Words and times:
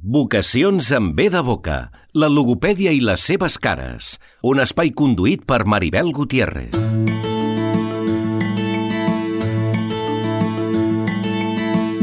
Vocacions 0.00 0.92
amb 0.94 1.16
B 1.16 1.24
de 1.26 1.40
boca, 1.42 1.90
la 2.14 2.28
logopèdia 2.30 2.92
i 2.94 3.00
les 3.02 3.18
seves 3.18 3.56
cares. 3.58 4.12
Un 4.46 4.60
espai 4.62 4.92
conduït 4.94 5.42
per 5.42 5.64
Maribel 5.66 6.12
Gutiérrez. 6.14 6.76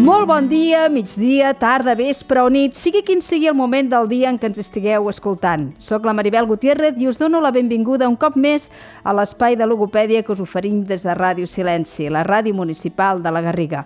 Molt 0.05 0.27
bon 0.27 0.49
dia, 0.51 0.89
migdia, 0.91 1.53
tarda, 1.55 1.95
vespre 1.95 2.43
o 2.43 2.49
nit, 2.51 2.75
sigui 2.75 2.99
quin 3.01 3.23
sigui 3.23 3.47
el 3.47 3.55
moment 3.55 3.87
del 3.89 4.09
dia 4.11 4.27
en 4.29 4.41
què 4.41 4.51
ens 4.51 4.59
estigueu 4.59 5.07
escoltant. 5.09 5.69
Soc 5.79 6.03
la 6.03 6.13
Maribel 6.13 6.49
Gutiérrez 6.51 6.99
i 6.99 7.07
us 7.07 7.21
dono 7.21 7.39
la 7.39 7.53
benvinguda 7.55 8.11
un 8.11 8.19
cop 8.19 8.35
més 8.35 8.67
a 9.05 9.15
l'espai 9.15 9.55
de 9.55 9.65
logopèdia 9.65 10.21
que 10.21 10.35
us 10.35 10.43
oferim 10.43 10.83
des 10.83 11.07
de 11.07 11.15
Ràdio 11.15 11.47
Silenci, 11.47 12.11
la 12.11 12.27
ràdio 12.27 12.53
municipal 12.59 13.23
de 13.23 13.31
la 13.31 13.45
Garriga. 13.47 13.85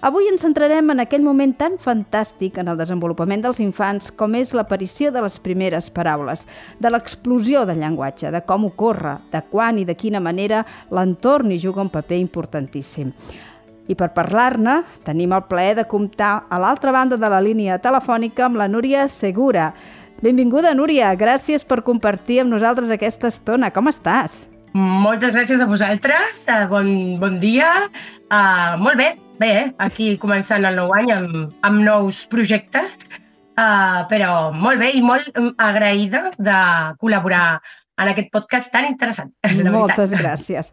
Avui 0.00 0.28
ens 0.30 0.44
centrarem 0.44 0.92
en 0.92 1.02
aquell 1.02 1.24
moment 1.26 1.50
tan 1.58 1.72
fantàstic 1.82 2.60
en 2.62 2.68
el 2.70 2.78
desenvolupament 2.78 3.40
dels 3.42 3.58
infants 3.58 4.12
com 4.14 4.36
és 4.38 4.52
l'aparició 4.54 5.10
de 5.10 5.24
les 5.24 5.38
primeres 5.42 5.88
paraules, 5.90 6.44
de 6.78 6.92
l'explosió 6.92 7.64
del 7.66 7.80
llenguatge, 7.82 8.30
de 8.30 8.40
com 8.46 8.68
ocorre, 8.68 9.16
de 9.32 9.40
quan 9.50 9.80
i 9.82 9.86
de 9.88 9.96
quina 9.98 10.20
manera 10.22 10.60
l'entorn 10.94 11.50
hi 11.50 11.58
juga 11.58 11.82
un 11.82 11.90
paper 11.90 12.20
importantíssim. 12.22 13.10
I 13.90 13.96
per 13.98 14.12
parlar-ne, 14.14 14.84
tenim 15.02 15.34
el 15.34 15.48
plaer 15.50 15.74
de 15.80 15.86
comptar 15.90 16.44
a 16.46 16.60
l'altra 16.62 16.94
banda 16.94 17.18
de 17.18 17.30
la 17.32 17.40
línia 17.42 17.80
telefònica 17.82 18.46
amb 18.46 18.60
la 18.60 18.68
Núria 18.70 19.08
Segura. 19.10 19.72
Benvinguda, 20.22 20.76
Núria. 20.78 21.10
Gràcies 21.18 21.66
per 21.66 21.82
compartir 21.82 22.44
amb 22.44 22.54
nosaltres 22.54 22.94
aquesta 22.94 23.32
estona. 23.32 23.72
Com 23.74 23.90
estàs? 23.90 24.44
Moltes 24.76 25.32
gràcies 25.34 25.62
a 25.62 25.68
vosaltres. 25.68 26.42
Uh, 26.48 26.66
bon, 26.70 26.90
bon 27.20 27.38
dia. 27.40 27.88
Uh, 28.28 28.76
molt 28.82 29.00
bé, 29.00 29.12
bé, 29.40 29.50
eh? 29.62 29.66
aquí 29.84 30.12
començant 30.20 30.66
el 30.68 30.76
nou 30.76 30.92
any 30.96 31.12
amb, 31.14 31.54
amb 31.64 31.84
nous 31.86 32.24
projectes, 32.32 32.98
uh, 33.56 34.04
però 34.10 34.50
molt 34.52 34.82
bé 34.82 34.92
i 34.98 35.04
molt 35.04 35.30
agraïda 35.56 36.32
de 36.36 36.58
col·laborar 37.00 37.60
en 37.98 38.12
aquest 38.12 38.28
podcast 38.34 38.70
tan 38.74 38.90
interessant. 38.90 39.32
Moltes 39.72 40.12
gràcies. 40.14 40.70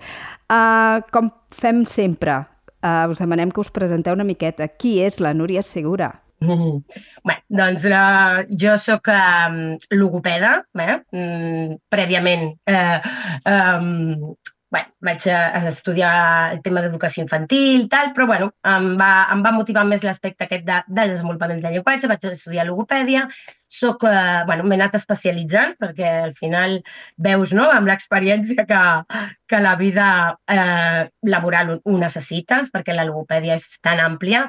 Uh, 0.52 1.02
com 1.16 1.32
fem 1.56 1.86
sempre, 1.90 2.44
uh, 2.84 3.08
us 3.10 3.24
demanem 3.24 3.54
que 3.54 3.64
us 3.64 3.74
presenteu 3.74 4.18
una 4.18 4.28
miqueta. 4.28 4.68
Qui 4.68 5.00
és 5.06 5.22
la 5.24 5.34
Núria 5.34 5.64
Segura? 5.66 6.12
Mm. 6.44 6.82
Bé, 7.26 7.38
doncs 7.60 7.86
la, 7.90 8.02
jo 8.64 8.76
sóc 8.82 9.08
um, 9.14 9.62
logopeda, 9.96 10.58
eh? 10.84 10.98
mm, 11.16 11.78
prèviament 11.90 12.50
eh, 12.68 13.00
um, 13.48 14.36
bueno, 14.76 14.92
vaig 15.08 15.28
a, 15.32 15.40
a 15.56 15.62
estudiar 15.70 16.14
el 16.54 16.62
tema 16.66 16.82
d'educació 16.84 17.24
infantil, 17.24 17.86
tal, 17.92 18.12
però 18.16 18.28
bueno, 18.28 18.50
em 18.68 18.90
va, 19.00 19.12
em 19.32 19.44
va 19.46 19.54
motivar 19.56 19.86
més 19.88 20.04
l'aspecte 20.04 20.46
aquest 20.46 20.66
de, 20.68 20.82
del 20.90 21.14
desenvolupament 21.14 21.62
del 21.64 21.78
llenguatge, 21.78 22.10
vaig 22.12 22.26
estudiar 22.32 22.68
logopèdia, 22.68 23.24
soc, 23.80 24.04
eh, 24.08 24.44
bueno, 24.48 24.66
m'he 24.66 24.78
anat 24.80 24.96
especialitzant 25.00 25.76
perquè 25.82 26.12
al 26.30 26.36
final 26.38 26.80
veus 27.28 27.54
no, 27.56 27.68
amb 27.72 27.90
l'experiència 27.90 28.66
que, 28.70 28.82
que 29.48 29.60
la 29.62 29.76
vida 29.76 30.08
eh, 30.48 31.06
laboral 31.30 31.76
ho 31.78 31.98
necessites 32.02 32.72
perquè 32.74 32.96
la 32.96 33.06
logopèdia 33.08 33.58
és 33.60 33.68
tan 33.86 34.02
àmplia 34.02 34.46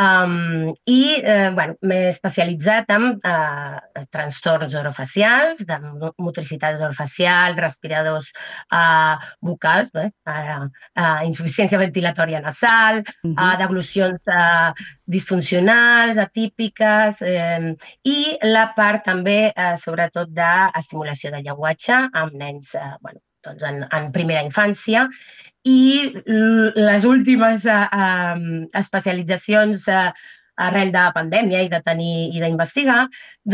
um, 0.00 0.70
i 0.88 1.00
eh, 1.20 1.50
bueno, 1.56 1.76
m'he 1.84 2.08
especialitzat 2.10 2.90
en 2.94 3.06
eh, 3.16 4.04
trastorns 4.14 4.76
orofacials, 4.80 5.64
de 5.66 5.78
motricitat 6.18 6.80
orofacial, 6.80 7.56
respiradors 7.60 8.30
eh, 8.32 9.28
vocals, 9.44 9.92
eh, 10.00 10.08
eh, 10.30 11.20
insuficiència 11.28 11.80
ventilatòria 11.80 12.40
nasal, 12.44 13.02
uh 13.02 13.30
-huh. 13.30 13.36
eh, 13.36 13.58
devolucions 13.58 14.20
eh, 14.26 14.72
disfuncionals, 15.04 16.18
atípiques 16.18 17.20
eh, 17.22 17.74
i 18.04 18.38
la 18.42 18.59
part 18.76 19.04
també, 19.06 19.38
eh, 19.50 19.74
sobretot, 19.82 20.30
d'estimulació 20.36 21.32
del 21.34 21.44
llenguatge 21.46 21.98
amb 22.22 22.36
nens 22.38 22.74
eh, 22.74 22.94
bueno, 23.00 23.20
doncs 23.44 23.62
en, 23.66 23.84
en 23.96 24.10
primera 24.12 24.42
infància 24.44 25.06
i 25.68 26.12
les 26.26 27.06
últimes 27.08 27.66
eh, 27.66 27.80
eh, 28.02 28.66
especialitzacions 28.80 29.88
eh, 29.88 30.10
arrel 30.60 30.92
de 30.92 31.04
pandèmia 31.14 31.62
i 31.64 31.70
de 31.72 31.80
tenir 31.84 32.14
i 32.36 32.40
d'investigar, 32.42 33.04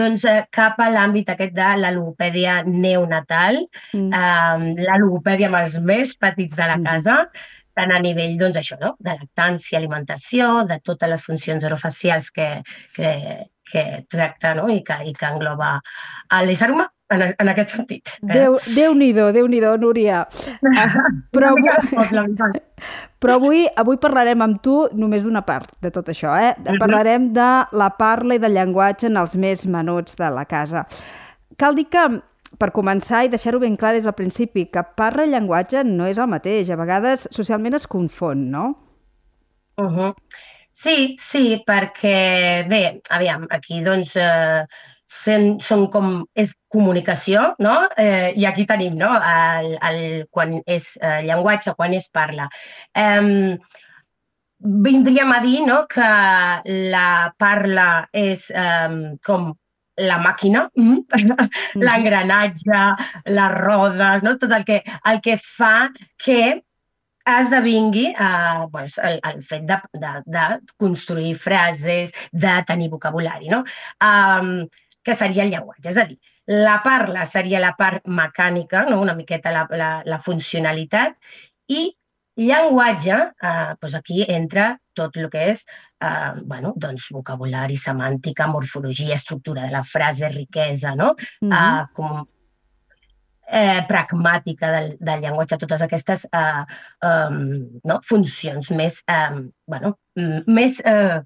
doncs 0.00 0.24
eh, 0.26 0.40
cap 0.54 0.80
a 0.82 0.88
l'àmbit 0.90 1.30
aquest 1.32 1.54
de 1.54 1.68
la 1.82 1.92
logopèdia 1.94 2.60
neonatal, 2.66 3.62
mm. 3.94 4.08
eh, 4.10 4.86
la 4.88 4.98
logopèdia 5.02 5.50
amb 5.50 5.60
els 5.62 5.78
més 5.92 6.16
petits 6.18 6.56
de 6.56 6.66
la 6.66 6.78
mm. 6.80 6.88
casa, 6.90 7.18
tant 7.76 7.92
a 7.92 8.00
nivell, 8.00 8.38
doncs 8.40 8.58
això, 8.58 8.78
no? 8.80 8.94
de 8.98 9.14
lactància, 9.18 9.78
alimentació, 9.78 10.64
de 10.70 10.80
totes 10.84 11.12
les 11.12 11.26
funcions 11.26 11.66
orofacials 11.68 12.32
que, 12.32 12.48
que, 12.96 13.12
que 13.70 14.04
tracta 14.10 14.54
no? 14.54 14.68
I, 14.72 14.82
que, 14.86 14.98
i 15.10 15.14
que 15.16 15.26
engloba 15.28 15.76
l'ésser 16.46 16.70
humà 16.72 16.86
en, 17.10 17.22
en 17.38 17.50
aquest 17.52 17.74
sentit. 17.76 18.10
Eh? 18.22 18.30
Déu, 18.32 18.58
Déu-n'hi-do, 18.74 19.30
déu 19.34 19.48
nhi 19.50 19.60
déu 19.62 19.76
Núria. 19.80 20.24
però, 21.34 21.52
avui, 21.52 21.70
però 23.22 23.36
avui, 23.38 23.66
avui 23.78 24.00
parlarem 24.02 24.42
amb 24.46 24.62
tu 24.62 24.78
només 24.94 25.26
d'una 25.26 25.44
part 25.46 25.74
de 25.82 25.92
tot 25.94 26.08
això. 26.12 26.34
Eh? 26.38 26.54
Parlarem 26.80 27.30
de 27.36 27.50
la 27.76 27.90
parla 27.98 28.38
i 28.38 28.42
del 28.42 28.56
llenguatge 28.58 29.10
en 29.10 29.20
els 29.22 29.36
més 29.38 29.66
menuts 29.70 30.18
de 30.18 30.30
la 30.34 30.46
casa. 30.48 30.86
Cal 31.56 31.78
dir 31.78 31.86
que 31.92 32.08
per 32.56 32.72
començar 32.72 33.24
i 33.24 33.30
deixar-ho 33.32 33.60
ben 33.60 33.76
clar 33.76 33.92
des 33.96 34.06
del 34.06 34.16
principi, 34.16 34.66
que 34.72 34.82
parla 34.96 35.26
i 35.26 35.32
llenguatge 35.32 35.84
no 35.86 36.08
és 36.08 36.18
el 36.18 36.30
mateix. 36.30 36.70
A 36.70 36.78
vegades 36.80 37.28
socialment 37.34 37.76
es 37.76 37.86
confon, 37.86 38.50
no? 38.50 38.66
Uh 39.76 39.90
-huh. 39.92 40.14
Sí, 40.76 41.16
sí, 41.30 41.62
perquè, 41.66 42.66
bé, 42.68 42.80
aviam, 43.16 43.46
aquí 43.56 43.78
doncs 43.84 44.12
eh, 44.20 44.66
sen, 45.08 45.46
són 45.64 45.86
com, 45.94 46.10
és 46.36 46.52
comunicació, 46.72 47.46
no? 47.64 47.74
Eh, 47.96 48.34
I 48.36 48.44
aquí 48.50 48.66
tenim, 48.68 48.98
no?, 49.00 49.08
el, 49.16 49.70
el, 49.88 50.00
quan 50.30 50.58
és 50.66 50.90
eh, 51.00 51.22
llenguatge, 51.24 51.72
quan 51.80 51.96
és 51.96 52.10
parla. 52.12 52.50
Eh, 52.92 53.56
vindríem 54.86 55.32
a 55.32 55.40
dir 55.44 55.62
no, 55.64 55.82
que 55.88 56.10
la 56.92 57.08
parla 57.40 57.88
és 58.12 58.50
eh, 58.52 59.16
com 59.24 59.54
la 59.96 60.18
màquina, 60.20 60.66
mm? 60.76 61.22
l'engranatge, 61.80 62.80
les 63.32 63.54
rodes, 63.56 64.22
no? 64.22 64.36
tot 64.36 64.52
el 64.52 64.64
que, 64.68 64.82
el 65.08 65.22
que 65.24 65.38
fa 65.40 65.88
que 66.20 66.40
esdevingui 67.26 68.06
eh, 68.12 68.64
doncs, 68.72 68.96
el, 69.02 69.20
el 69.30 69.42
fet 69.42 69.66
de, 69.68 69.80
de, 70.02 70.12
de 70.36 70.46
construir 70.78 71.34
frases, 71.42 72.14
de 72.32 72.54
tenir 72.68 72.88
vocabulari, 72.92 73.50
no? 73.52 73.64
Um, 74.00 74.66
que 75.06 75.14
seria 75.14 75.44
el 75.44 75.52
llenguatge. 75.54 75.90
És 75.92 76.00
a 76.02 76.06
dir, 76.08 76.18
la 76.50 76.80
parla 76.82 77.26
seria 77.26 77.60
la 77.62 77.74
part 77.78 78.06
mecànica, 78.06 78.84
no? 78.90 79.00
una 79.02 79.14
miqueta 79.14 79.52
la, 79.54 79.66
la, 79.70 79.90
la 80.06 80.18
funcionalitat, 80.22 81.14
i 81.70 81.88
llenguatge, 82.36 83.18
eh, 83.48 83.74
doncs 83.80 83.94
aquí 83.98 84.24
entra 84.28 84.72
tot 84.96 85.16
el 85.16 85.28
que 85.32 85.44
és 85.52 85.62
eh, 86.02 86.32
bueno, 86.44 86.72
doncs 86.76 87.08
vocabulari, 87.14 87.78
semàntica, 87.80 88.48
morfologia, 88.50 89.14
estructura 89.14 89.66
de 89.66 89.74
la 89.74 89.84
frase, 89.84 90.28
riquesa, 90.28 90.94
no? 90.94 91.14
Mm 91.40 91.50
-hmm. 91.50 91.82
eh, 91.82 91.86
com 91.94 92.26
eh, 93.46 93.82
pragmàtica 93.88 94.70
del, 94.74 94.88
del 95.00 95.22
llenguatge, 95.24 95.58
totes 95.62 95.84
aquestes 95.86 96.26
eh, 96.32 96.62
um, 97.06 97.42
no? 97.86 98.00
funcions 98.06 98.70
més, 98.74 99.02
eh, 99.10 99.42
bueno, 99.70 99.96
més 100.46 100.80
eh, 100.84 101.20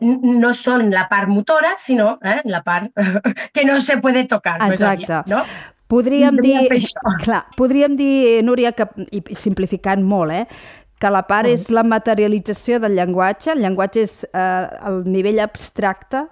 no 0.00 0.52
són 0.52 0.90
la 0.92 1.06
part 1.08 1.30
motora, 1.32 1.74
sinó 1.80 2.16
eh, 2.22 2.40
la 2.44 2.62
part 2.66 2.92
que 3.54 3.64
no 3.64 3.80
se 3.80 3.98
puede 3.98 4.26
tocar. 4.28 4.58
Exacte. 4.70 5.08
Aviat, 5.08 5.32
no? 5.32 5.44
Podríem 5.86 6.40
dir, 6.42 6.66
clar, 7.24 7.44
podríem 7.56 7.94
dir, 7.96 8.42
Núria, 8.44 8.74
que, 8.74 8.88
i 9.14 9.22
simplificant 9.38 10.02
molt, 10.02 10.34
eh, 10.34 10.74
que 11.00 11.12
la 11.12 11.22
part 11.28 11.48
és 11.50 11.68
la 11.70 11.84
materialització 11.84 12.80
del 12.80 12.96
llenguatge, 12.96 13.52
el 13.52 13.62
llenguatge 13.64 14.02
és 14.06 14.22
eh, 14.32 14.66
el 14.88 15.02
nivell 15.08 15.42
abstracte 15.44 16.24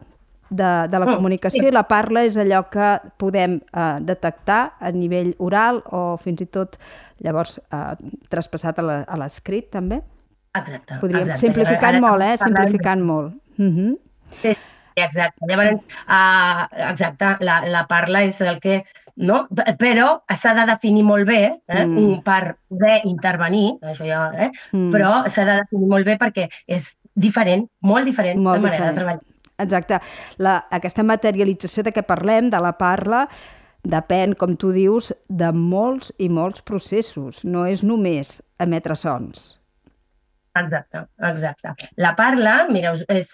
de, 0.57 0.73
de 0.91 1.01
la 1.03 1.09
comunicació 1.11 1.69
i 1.69 1.75
la 1.75 1.85
parla 1.91 2.25
és 2.29 2.39
allò 2.41 2.65
que 2.73 2.91
podem 3.21 3.59
eh, 3.61 3.87
detectar 4.07 4.63
a 4.81 4.93
nivell 4.95 5.35
oral 5.43 5.83
o 5.93 6.05
fins 6.23 6.45
i 6.45 6.49
tot 6.51 6.79
llavors 7.25 7.59
eh, 7.59 7.95
traspassat 8.33 8.81
a 8.83 9.19
l'escrit 9.21 9.71
també? 9.75 10.01
Exacte. 10.55 11.01
Podríem, 11.01 11.27
exacte. 11.27 11.47
simplificant 11.47 12.01
molt, 12.03 12.23
eh? 12.23 12.37
Simplificant 12.39 13.03
molt. 13.03 13.35
Uh 13.59 13.71
-huh. 13.77 13.93
Sí, 14.43 14.55
exacte. 14.95 15.47
Llavors, 15.49 15.81
uh, 16.07 16.91
exacte, 16.91 17.37
la, 17.41 17.63
la 17.67 17.87
parla 17.87 18.23
és 18.23 18.41
el 18.41 18.61
que 18.61 18.85
no? 19.17 19.47
però 19.79 20.23
s'ha 20.37 20.55
de 20.55 20.67
definir 20.67 21.05
molt 21.05 21.27
bé 21.27 21.61
eh? 21.69 21.87
mm. 21.87 22.23
per 22.23 22.57
poder 22.69 23.01
intervenir, 23.05 23.79
això 23.83 24.07
ja, 24.07 24.31
eh? 24.35 24.51
mm. 24.73 24.91
però 24.91 25.29
s'ha 25.29 25.45
de 25.45 25.61
definir 25.63 25.89
molt 25.89 26.07
bé 26.07 26.17
perquè 26.19 26.49
és 26.67 26.97
diferent, 27.15 27.69
molt 27.81 28.05
diferent 28.05 28.41
molt 28.43 28.59
la 28.59 28.69
manera 28.69 28.91
diferent. 28.91 28.95
de 28.95 29.01
treballar. 29.01 29.34
Exacte. 29.63 30.01
La, 30.43 30.61
aquesta 30.75 31.05
materialització 31.07 31.85
de 31.87 31.93
què 31.95 32.03
parlem, 32.07 32.51
de 32.51 32.61
la 32.63 32.73
parla, 32.79 33.25
depèn, 33.85 34.35
com 34.39 34.57
tu 34.57 34.73
dius, 34.75 35.13
de 35.29 35.51
molts 35.55 36.13
i 36.19 36.31
molts 36.33 36.65
processos. 36.65 37.45
No 37.45 37.67
és 37.69 37.85
només 37.87 38.41
emetre 38.59 38.97
sons. 38.99 39.55
Exacte, 40.55 41.01
exacte. 41.19 41.73
La 41.99 42.13
parla, 42.15 42.53
mira, 42.71 42.93
us, 42.95 43.01
és, 43.11 43.33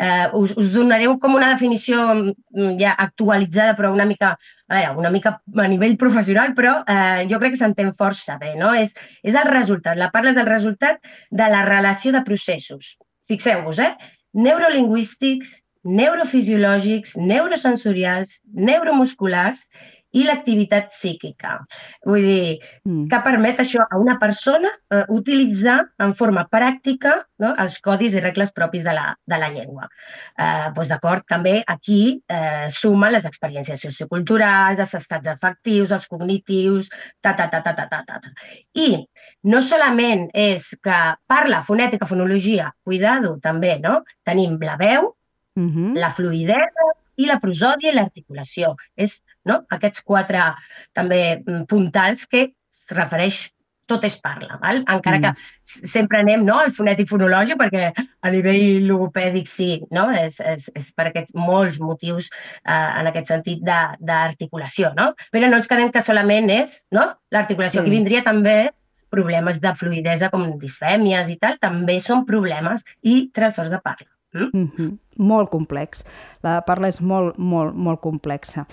eh, 0.00 0.28
us, 0.32 0.54
us 0.56 0.70
donaré 0.72 1.04
com 1.20 1.34
una 1.36 1.50
definició 1.50 2.06
mm, 2.14 2.78
ja 2.80 2.94
actualitzada, 3.04 3.74
però 3.76 3.90
una 3.92 4.06
mica, 4.08 4.30
a 4.70 4.78
veure, 4.78 4.94
una 5.02 5.10
mica 5.12 5.34
a 5.36 5.66
nivell 5.68 5.98
professional, 6.00 6.54
però 6.56 6.78
eh, 6.88 7.26
jo 7.28 7.40
crec 7.42 7.52
que 7.52 7.60
s'entén 7.60 7.92
força 7.98 8.38
bé, 8.40 8.54
no? 8.56 8.72
És, 8.72 8.96
és 9.20 9.36
el 9.36 9.50
resultat, 9.52 10.00
la 10.00 10.08
parla 10.14 10.32
és 10.32 10.40
el 10.40 10.48
resultat 10.48 11.04
de 11.28 11.50
la 11.52 11.60
relació 11.68 12.14
de 12.16 12.24
processos. 12.24 12.96
Fixeu-vos, 13.28 13.76
eh? 13.78 13.92
Neurolingüístics, 14.32 15.58
neurofisiològics, 15.84 17.16
neurosensorials, 17.18 18.38
neuromusculars 18.54 19.66
i 20.12 20.24
l'activitat 20.26 20.90
psíquica. 20.92 21.56
Vull 22.04 22.24
dir, 22.26 22.56
mm. 22.84 23.06
que 23.10 23.20
permet 23.24 23.62
això 23.62 23.84
a 23.84 23.98
una 24.00 24.18
persona 24.20 24.70
eh, 24.92 25.04
utilitzar 25.12 25.78
en 26.04 26.12
forma 26.18 26.44
pràctica 26.52 27.14
no, 27.42 27.54
els 27.62 27.78
codis 27.84 28.16
i 28.16 28.22
regles 28.22 28.52
propis 28.52 28.84
de 28.84 28.92
la, 28.96 29.06
de 29.28 29.38
la 29.40 29.48
llengua. 29.54 29.88
Eh, 30.36 30.68
doncs 30.76 30.90
D'acord, 30.92 31.24
també 31.28 31.54
aquí 31.72 32.02
eh, 32.28 32.66
sumen 32.68 33.14
les 33.14 33.24
experiències 33.28 33.80
socioculturals, 33.80 34.82
els 34.84 34.94
estats 35.00 35.32
afectius, 35.32 35.94
els 35.96 36.04
cognitius, 36.10 36.92
ta, 37.24 37.32
ta, 37.38 37.48
ta, 37.48 37.62
ta, 37.64 37.72
ta, 37.72 37.88
ta, 37.88 38.04
ta. 38.20 38.34
I 38.76 39.00
no 39.48 39.62
solament 39.64 40.28
és 40.36 40.68
que 40.84 41.00
parla 41.24 41.62
fonètica, 41.64 42.10
fonologia, 42.10 42.68
cuidado, 42.84 43.38
també, 43.40 43.78
no? 43.80 44.02
Tenim 44.28 44.60
la 44.60 44.76
veu, 44.76 45.14
mm 45.58 45.68
-hmm. 45.68 45.94
la 45.98 46.10
fluidesa, 46.16 46.90
i 47.20 47.28
la 47.28 47.38
prosòdia 47.42 47.92
i 47.92 47.96
l'articulació. 47.96 48.76
És 48.96 49.20
no? 49.48 49.62
aquests 49.76 50.04
quatre 50.06 50.52
també 50.96 51.22
mm, 51.40 51.66
puntals 51.70 52.26
que 52.30 52.46
es 52.52 52.86
refereix 52.96 53.48
tot 53.90 54.04
és 54.06 54.14
parla, 54.22 54.56
val? 54.62 54.78
encara 54.88 55.18
mm. 55.18 55.22
que 55.24 55.88
sempre 55.90 56.20
anem 56.22 56.44
no, 56.46 56.54
al 56.62 56.70
fonètic 56.72 57.08
fonològic 57.10 57.58
perquè 57.60 57.88
a 57.92 58.30
nivell 58.32 58.86
logopèdic 58.86 59.50
sí, 59.50 59.82
no? 59.92 60.06
és, 60.16 60.38
és, 60.38 60.68
és 60.78 60.92
per 60.96 61.08
aquests 61.10 61.34
molts 61.36 61.80
motius 61.82 62.30
eh, 62.30 62.72
en 62.72 63.10
aquest 63.10 63.34
sentit 63.34 63.60
d'articulació, 63.66 64.94
no? 64.96 65.10
però 65.34 65.50
no 65.50 65.58
ens 65.60 65.68
quedem 65.68 65.90
que 65.92 66.04
solament 66.06 66.48
és 66.54 66.78
no? 66.94 67.08
l'articulació, 67.34 67.82
sí. 67.82 67.84
que 67.84 67.96
vindria 67.98 68.22
també 68.24 68.56
problemes 69.12 69.60
de 69.60 69.74
fluidesa 69.76 70.30
com 70.32 70.46
disfèmies 70.62 71.28
i 71.34 71.36
tal, 71.42 71.58
també 71.60 71.98
són 72.00 72.24
problemes 72.24 72.86
i 73.02 73.26
trastorns 73.34 73.74
de 73.74 73.82
parla. 73.82 74.08
Mm? 74.32 74.50
Mm 74.52 74.70
-hmm. 74.76 74.98
Molt 75.16 75.50
complex. 75.50 76.04
La 76.42 76.60
parla 76.60 76.88
és 76.88 77.00
molt, 77.00 77.36
molt, 77.38 77.74
molt 77.74 78.00
complexa. 78.00 78.66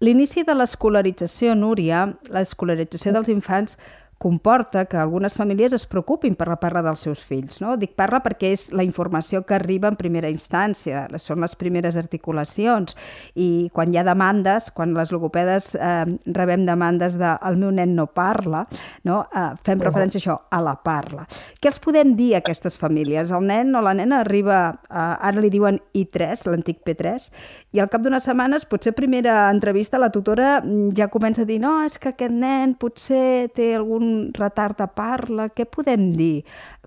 L'inici 0.00 0.42
de 0.42 0.54
l'escolarització, 0.54 1.54
Núria, 1.54 2.18
l'escolarització 2.30 3.12
dels 3.12 3.28
infants, 3.28 3.78
comporta 4.18 4.84
que 4.86 4.96
algunes 4.96 5.34
famílies 5.34 5.72
es 5.72 5.86
preocupin 5.86 6.34
per 6.38 6.48
la 6.48 6.56
parla 6.60 6.82
dels 6.82 7.02
seus 7.04 7.24
fills. 7.24 7.60
No? 7.60 7.74
Dic 7.80 7.94
parla 7.98 8.22
perquè 8.24 8.52
és 8.54 8.66
la 8.72 8.84
informació 8.86 9.42
que 9.44 9.56
arriba 9.56 9.90
en 9.90 9.98
primera 10.00 10.30
instància, 10.32 11.06
són 11.20 11.42
les 11.44 11.54
primeres 11.58 11.98
articulacions 12.00 12.96
i 13.34 13.68
quan 13.74 13.92
hi 13.92 13.98
ha 13.98 14.06
demandes, 14.06 14.70
quan 14.74 14.94
les 14.96 15.12
logopedes 15.12 15.74
eh, 15.74 16.04
rebem 16.26 16.64
demandes 16.66 17.18
de 17.20 17.34
el 17.44 17.58
meu 17.60 17.72
nen 17.74 17.94
no 17.96 18.06
parla, 18.06 18.64
no? 19.04 19.24
Eh, 19.34 19.50
fem 19.64 19.78
-huh. 19.78 19.84
referència 19.84 20.18
a 20.18 20.22
això, 20.22 20.38
a 20.50 20.60
la 20.60 20.76
parla. 20.82 21.26
Què 21.60 21.68
els 21.68 21.78
podem 21.78 22.14
dir 22.16 22.34
a 22.34 22.38
aquestes 22.38 22.78
famílies? 22.78 23.30
El 23.30 23.46
nen 23.46 23.74
o 23.74 23.80
la 23.80 23.94
nena 23.94 24.20
arriba, 24.20 24.80
eh, 24.90 24.94
ara 24.96 25.40
li 25.40 25.50
diuen 25.50 25.80
I3, 25.92 26.46
l'antic 26.46 26.84
P3, 26.84 27.30
i 27.72 27.80
al 27.80 27.88
cap 27.88 28.02
d'unes 28.02 28.22
setmanes, 28.22 28.64
potser 28.64 28.92
primera 28.92 29.50
entrevista, 29.50 29.98
la 29.98 30.10
tutora 30.10 30.60
mm, 30.60 30.94
ja 30.96 31.08
comença 31.08 31.42
a 31.42 31.44
dir 31.44 31.60
no, 31.60 31.82
és 31.84 31.98
que 31.98 32.10
aquest 32.10 32.32
nen 32.32 32.74
potser 32.74 33.50
té 33.56 33.74
algun 33.74 34.03
retard 34.36 34.78
de 34.80 34.88
parla, 34.88 35.48
què 35.50 35.66
podem 35.68 36.12
dir 36.16 36.44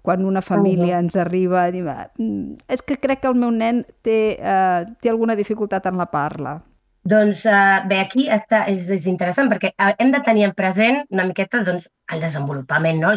quan 0.08 0.24
una 0.24 0.42
família 0.42 1.02
ens 1.02 1.18
arriba 1.20 1.66
i 1.68 1.76
diu 1.76 1.90
mm, 1.90 2.72
és 2.72 2.84
que 2.86 3.00
crec 3.02 3.24
que 3.24 3.32
el 3.32 3.40
meu 3.40 3.52
nen 3.52 3.84
té, 4.08 4.38
eh, 4.40 4.88
té 5.02 5.12
alguna 5.12 5.36
dificultat 5.36 5.90
en 5.90 6.00
la 6.00 6.08
parla? 6.12 6.60
Doncs 7.08 7.46
uh, 7.48 7.86
bé, 7.88 8.02
aquí 8.04 8.26
està, 8.34 8.66
és, 8.68 8.90
és 8.92 9.06
interessant 9.08 9.48
perquè 9.52 9.70
uh, 9.80 9.94
hem 10.02 10.10
de 10.12 10.20
tenir 10.26 10.44
en 10.48 10.54
present 10.58 11.06
una 11.14 11.24
miqueta 11.30 11.62
doncs, 11.64 11.86
el 12.14 12.24
desenvolupament, 12.24 13.00
no? 13.04 13.12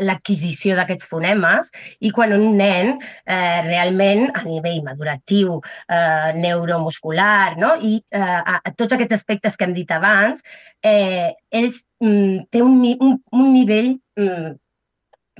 l'adquisició 0.00 0.76
d'aquests 0.78 1.08
fonemes 1.08 1.68
i 2.00 2.12
quan 2.16 2.32
un 2.32 2.56
nen 2.56 2.94
eh, 2.96 3.60
realment 3.66 4.30
a 4.32 4.44
nivell 4.46 4.80
maduratiu, 4.86 5.58
eh, 5.92 6.32
neuromuscular 6.40 7.58
no? 7.60 7.74
i 7.76 7.98
eh, 8.00 8.22
a, 8.22 8.58
a 8.64 8.72
tots 8.72 8.96
aquests 8.96 9.18
aspectes 9.18 9.58
que 9.58 9.68
hem 9.68 9.76
dit 9.76 9.92
abans, 9.92 10.40
eh, 10.80 11.32
ells 11.52 11.82
té 12.02 12.62
un, 12.62 12.80
un, 12.98 13.16
un 13.32 13.48
nivell 13.54 13.94
mm, 14.18 14.52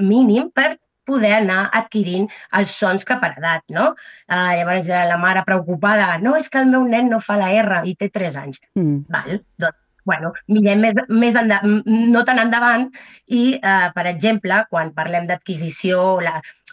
mínim 0.06 0.48
per 0.54 0.76
poder 1.04 1.32
anar 1.40 1.66
adquirint 1.74 2.28
els 2.58 2.74
sons 2.78 3.04
que 3.06 3.16
per 3.18 3.32
edat, 3.34 3.64
no? 3.74 3.90
Uh, 4.30 4.52
llavors 4.58 4.88
la 4.88 5.18
mare 5.18 5.42
preocupada, 5.46 6.16
no, 6.22 6.36
és 6.38 6.48
que 6.48 6.62
el 6.62 6.70
meu 6.70 6.86
nen 6.88 7.10
no 7.10 7.20
fa 7.20 7.38
la 7.40 7.50
R 7.58 7.82
i 7.90 7.96
té 7.98 8.08
3 8.14 8.38
anys. 8.44 8.62
Mm. 8.78 9.00
Val, 9.12 9.40
doncs, 9.64 9.78
bueno, 10.06 10.32
mirem 10.50 10.82
més, 10.86 10.98
més 11.10 11.38
enda, 11.38 11.60
no 11.64 12.24
tan 12.26 12.40
endavant 12.42 12.88
i, 13.26 13.58
uh, 13.58 13.90
per 13.94 14.06
exemple, 14.10 14.62
quan 14.70 14.94
parlem 14.94 15.28
d'adquisició, 15.30 16.00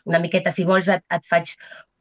una 0.06 0.22
miqueta, 0.22 0.54
si 0.54 0.66
vols, 0.66 0.90
et, 0.94 1.06
et 1.14 1.26
faig 1.30 1.54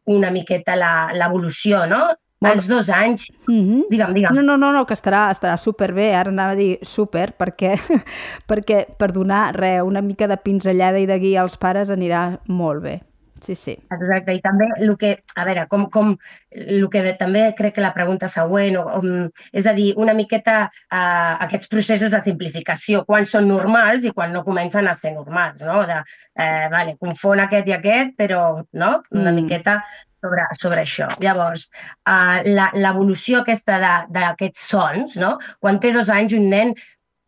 una 0.09 0.31
miqueta 0.33 0.77
l'evolució, 0.77 1.85
no? 1.89 2.03
Molt... 2.41 2.55
als 2.55 2.69
dos 2.69 2.89
anys. 2.89 3.27
Mm 3.49 3.65
-hmm. 3.65 3.83
Digue'm, 3.91 4.15
digue'm. 4.15 4.35
No, 4.35 4.43
no, 4.43 4.57
no, 4.57 4.73
no 4.73 4.87
que 4.87 4.95
estarà, 4.95 5.31
estarà 5.31 5.57
superbé. 5.57 6.15
Ara 6.15 6.31
anava 6.31 6.53
a 6.53 6.57
dir 6.57 6.79
super, 6.83 7.35
perquè, 7.39 7.77
perquè 8.51 8.87
per 8.99 9.13
donar 9.13 9.55
re, 9.55 9.81
una 9.83 10.01
mica 10.01 10.29
de 10.29 10.37
pinzellada 10.37 10.99
i 10.99 11.07
de 11.07 11.19
guia 11.19 11.43
als 11.43 11.57
pares 11.57 11.91
anirà 11.91 12.39
molt 12.47 12.83
bé. 12.83 13.01
Sí, 13.41 13.55
sí. 13.55 13.75
Exacte, 13.95 14.35
i 14.35 14.41
també 14.43 14.67
el 14.83 14.97
que, 14.99 15.13
a 15.37 15.45
veure, 15.47 15.67
com, 15.71 15.87
com 15.95 16.17
el 16.51 16.87
que 16.91 17.03
també 17.21 17.45
crec 17.59 17.77
que 17.77 17.85
la 17.85 17.93
pregunta 17.95 18.29
següent, 18.29 18.77
o, 18.81 18.83
o, 18.99 19.29
és 19.53 19.67
a 19.67 19.75
dir, 19.77 19.93
una 19.97 20.15
miqueta 20.15 20.57
uh, 20.67 21.37
aquests 21.47 21.71
processos 21.71 22.11
de 22.11 22.23
simplificació, 22.25 23.05
quan 23.09 23.27
són 23.31 23.49
normals 23.49 24.05
i 24.05 24.13
quan 24.17 24.35
no 24.35 24.45
comencen 24.47 24.89
a 24.89 24.97
ser 24.99 25.15
normals, 25.15 25.63
no? 25.63 25.85
De, 25.87 26.01
eh, 26.39 26.67
vale, 26.73 26.97
confon 26.99 27.45
aquest 27.45 27.69
i 27.69 27.77
aquest, 27.77 28.15
però 28.19 28.43
no? 28.73 28.91
una 29.15 29.31
mm. 29.31 29.35
miqueta 29.35 29.79
sobre, 30.23 30.45
sobre 30.61 30.83
això. 30.85 31.09
Llavors, 31.23 31.69
uh, 32.09 32.43
l'evolució 32.75 33.43
aquesta 33.43 33.79
d'aquests 34.15 34.69
sons, 34.73 35.17
no? 35.21 35.37
quan 35.61 35.81
té 35.83 35.93
dos 35.95 36.11
anys 36.13 36.37
un 36.39 36.49
nen 36.53 36.75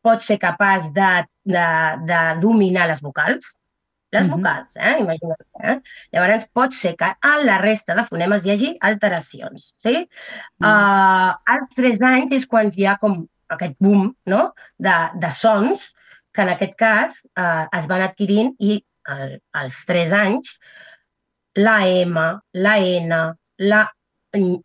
pot 0.05 0.25
ser 0.25 0.39
capaç 0.41 0.91
de, 0.97 1.11
de, 1.45 1.67
de 2.09 2.21
dominar 2.43 2.89
les 2.89 3.03
vocals, 3.05 3.55
les 4.13 4.27
-hmm. 4.27 4.37
vocals, 4.37 4.77
eh? 4.77 4.97
imagina't. 5.01 5.47
Eh? 5.63 5.77
Llavors 6.13 6.47
pot 6.53 6.73
ser 6.75 6.97
que 6.97 7.11
a 7.21 7.35
la 7.45 7.59
resta 7.59 7.95
de 7.95 8.05
fonemes 8.05 8.45
hi 8.45 8.51
hagi 8.51 8.77
alteracions. 8.81 9.73
Sí? 9.77 10.09
Mm. 10.59 10.67
Uh, 10.67 11.31
als 11.45 11.69
tres 11.77 12.01
anys 12.01 12.33
és 12.33 12.47
quan 12.47 12.73
hi 12.75 12.87
ha 12.87 12.97
com 12.99 13.27
aquest 13.49 13.77
boom 13.79 14.15
no? 14.27 14.53
de, 14.79 14.97
de 15.15 15.31
sons 15.31 15.95
que 16.33 16.43
en 16.43 16.49
aquest 16.49 16.75
cas 16.79 17.23
uh, 17.39 17.67
es 17.79 17.87
van 17.87 18.03
adquirint 18.03 18.55
i 18.59 18.85
al, 19.05 19.39
als 19.53 19.85
tres 19.87 20.13
anys 20.13 20.59
la 21.55 21.87
M, 21.87 22.41
la 22.53 22.79
N, 22.79 23.37
la 23.59 23.93
N, 24.33 24.63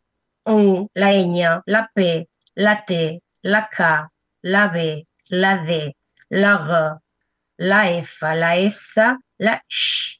la 0.93 1.11
Ñ, 1.13 1.61
la 1.65 1.89
P, 1.93 2.27
la 2.55 2.75
T, 2.85 3.21
la 3.43 3.67
K, 3.69 4.09
la 4.43 4.67
B, 4.67 5.05
la 5.29 5.57
D, 5.57 5.95
la 6.29 6.57
G, 6.57 6.99
la 7.57 7.89
F, 8.01 8.21
la 8.21 8.55
S, 8.57 8.95
la 9.39 9.61
X, 9.67 10.19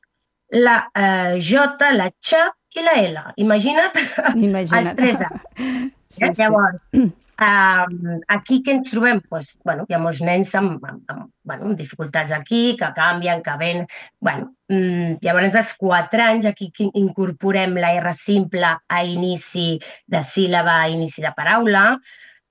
la 0.50 0.90
eh, 0.94 1.40
J, 1.40 1.92
la 1.94 2.08
X 2.08 2.34
i 2.76 2.82
la 2.84 2.96
L. 3.02 3.22
Imagina't, 3.38 3.98
Imagina't. 4.36 4.88
els 4.88 4.96
tres 4.96 5.22
anys. 5.30 5.92
Sí, 6.16 6.30
Llavors, 6.38 6.78
sí. 6.94 7.10
Aquí 7.38 8.62
què 8.64 8.76
ens 8.78 8.90
trobem? 8.90 9.20
Pues, 9.30 9.50
bueno, 9.68 9.86
hi 9.90 9.96
ha 9.96 10.00
molts 10.00 10.22
nens 10.24 10.54
amb, 10.56 10.84
amb, 10.88 11.02
amb, 11.12 11.26
bueno, 11.44 11.70
amb 11.70 11.80
dificultats 11.80 12.32
aquí, 12.32 12.76
que 12.80 12.92
canvien, 12.96 13.42
que 13.44 13.56
ven... 13.60 13.86
Bueno, 14.20 14.54
mm, 14.70 15.18
llavors 15.22 15.56
als 15.56 15.74
4 15.80 16.24
anys 16.24 16.46
aquí 16.46 16.72
incorporem 16.94 17.76
la 17.76 17.92
R 18.00 18.14
simple 18.14 18.72
a 18.88 19.04
inici 19.04 19.80
de 20.08 20.24
síl·laba, 20.24 20.80
a 20.82 20.88
inici 20.90 21.22
de 21.22 21.34
paraula. 21.36 22.00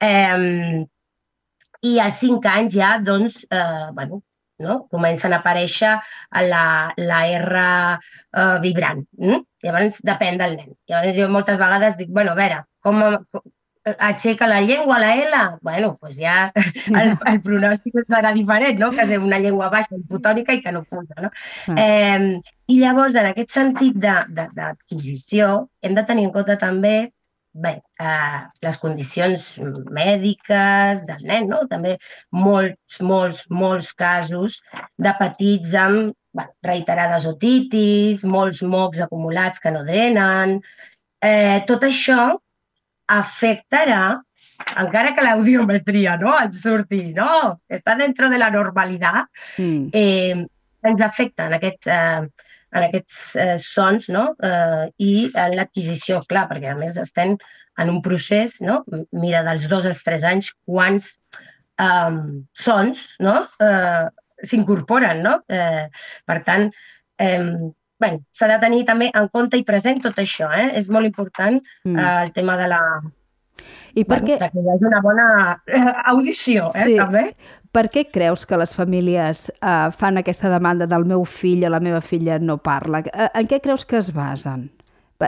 Um, 0.04 0.84
I 1.84 1.98
als 2.00 2.20
5 2.20 2.48
anys 2.48 2.76
ja, 2.76 2.98
doncs, 3.00 3.42
eh, 3.50 3.88
bueno, 3.92 4.22
no? 4.58 4.86
comencen 4.92 5.32
a 5.32 5.40
aparèixer 5.40 5.96
la, 6.48 6.92
la 6.96 7.18
R 7.40 7.64
eh, 7.64 8.58
vibrant. 8.62 9.04
Mm? 9.20 9.42
Llavors 9.64 9.98
depèn 10.04 10.40
del 10.40 10.56
nen. 10.60 10.72
Llavors 10.88 11.18
jo 11.18 11.28
moltes 11.32 11.60
vegades 11.60 11.98
dic, 12.00 12.08
bueno, 12.12 12.32
a 12.32 12.40
veure, 12.40 12.62
com, 12.84 13.02
aixeca 13.84 14.46
la 14.48 14.60
llengua, 14.60 14.98
la 14.98 15.14
L, 15.20 15.40
bueno, 15.62 15.90
doncs 16.00 16.16
ja 16.16 16.36
el, 16.54 17.14
el 17.30 17.40
pronòstic 17.44 17.98
serà 18.08 18.32
diferent, 18.36 18.78
no? 18.80 18.90
que 18.94 19.04
és 19.04 19.16
una 19.20 19.40
llengua 19.42 19.68
baixa, 19.72 19.98
hipotònica 19.98 20.56
i 20.56 20.62
que 20.64 20.72
no 20.72 20.84
puja. 20.88 21.26
No? 21.26 21.30
Mm. 21.68 21.78
Eh, 21.78 22.54
I 22.72 22.78
llavors, 22.80 23.16
en 23.20 23.28
aquest 23.28 23.52
sentit 23.52 23.98
d'adquisició, 24.00 25.68
hem 25.84 25.98
de 25.98 26.06
tenir 26.08 26.24
en 26.28 26.32
compte 26.32 26.56
també 26.60 26.94
bé, 27.54 27.74
eh, 28.00 28.40
les 28.64 28.78
condicions 28.82 29.50
mèdiques 29.94 31.04
del 31.06 31.26
nen, 31.28 31.50
no? 31.52 31.60
també 31.70 31.98
molts, 32.32 33.00
molts, 33.00 33.44
molts 33.50 33.92
casos 33.92 34.58
de 34.96 35.12
petits 35.20 35.76
amb 35.78 36.14
bueno, 36.34 36.50
reiterades 36.66 37.28
otitis, 37.30 38.24
molts 38.24 38.64
mocs 38.64 39.04
acumulats 39.04 39.60
que 39.62 39.70
no 39.70 39.84
drenen. 39.86 40.58
Eh, 41.24 41.60
tot 41.68 41.84
això 41.86 42.34
afectarà, 43.10 44.20
encara 44.80 45.12
que 45.14 45.24
l'audiometria 45.24 46.16
no 46.20 46.34
et 46.40 46.54
surti, 46.56 47.02
no, 47.16 47.58
està 47.68 47.96
dintre 47.98 48.30
de 48.32 48.38
la 48.40 48.50
normalitat, 48.54 49.28
mm. 49.58 49.90
eh, 49.92 50.44
ens 50.84 51.04
afecta 51.04 51.48
en 51.48 51.56
aquests, 51.58 51.90
eh, 51.90 52.48
en 52.74 52.86
aquests 52.88 53.36
eh, 53.40 53.56
sons 53.62 54.08
no? 54.12 54.30
eh, 54.42 54.86
i 55.02 55.14
en 55.30 55.56
l'adquisició, 55.58 56.20
clar, 56.30 56.46
perquè 56.50 56.72
a 56.72 56.78
més 56.78 56.98
estem 57.00 57.36
en 57.80 57.90
un 57.90 58.00
procés, 58.02 58.60
no? 58.62 58.82
mira, 59.12 59.42
dels 59.46 59.68
dos 59.70 59.86
als 59.90 60.02
tres 60.06 60.26
anys, 60.26 60.52
quants 60.68 61.14
eh, 61.82 62.18
sons 62.66 63.06
no? 63.24 63.40
eh, 63.62 64.04
s'incorporen. 64.44 65.22
No? 65.24 65.38
Eh, 65.48 65.86
per 66.28 66.40
tant, 66.46 66.68
eh, 67.18 67.40
bueno, 68.00 68.22
s'ha 68.34 68.48
de 68.50 68.60
tenir 68.62 68.84
també 68.88 69.10
en 69.14 69.28
compte 69.32 69.58
i 69.60 69.66
present 69.66 70.02
tot 70.04 70.18
això. 70.20 70.50
Eh? 70.52 70.70
És 70.80 70.88
molt 70.90 71.06
important 71.06 71.60
mm. 71.60 71.98
eh, 71.98 72.16
el 72.26 72.32
tema 72.36 72.56
de 72.60 72.70
la, 72.72 72.80
i 73.94 74.02
per 74.04 74.20
bueno, 74.20 74.38
què... 74.40 74.50
que 74.50 74.62
hi 74.62 74.70
hagi 74.72 74.88
una 74.88 75.00
bona 75.04 75.26
eh, 75.66 75.82
audició, 76.10 76.70
eh, 76.74 76.88
sí. 76.88 76.96
també. 76.98 77.24
Per 77.74 77.84
què 77.90 78.04
creus 78.14 78.44
que 78.46 78.58
les 78.58 78.74
famílies 78.74 79.48
eh, 79.54 79.90
fan 79.98 80.18
aquesta 80.20 80.50
demanda 80.50 80.86
del 80.90 81.06
meu 81.10 81.24
fill 81.26 81.66
o 81.66 81.72
la 81.74 81.82
meva 81.82 82.00
filla 82.02 82.38
no 82.42 82.58
parla? 82.62 83.04
Eh, 83.10 83.30
en 83.40 83.50
què 83.50 83.60
creus 83.62 83.86
que 83.86 83.98
es 84.00 84.10
basen? 84.14 84.68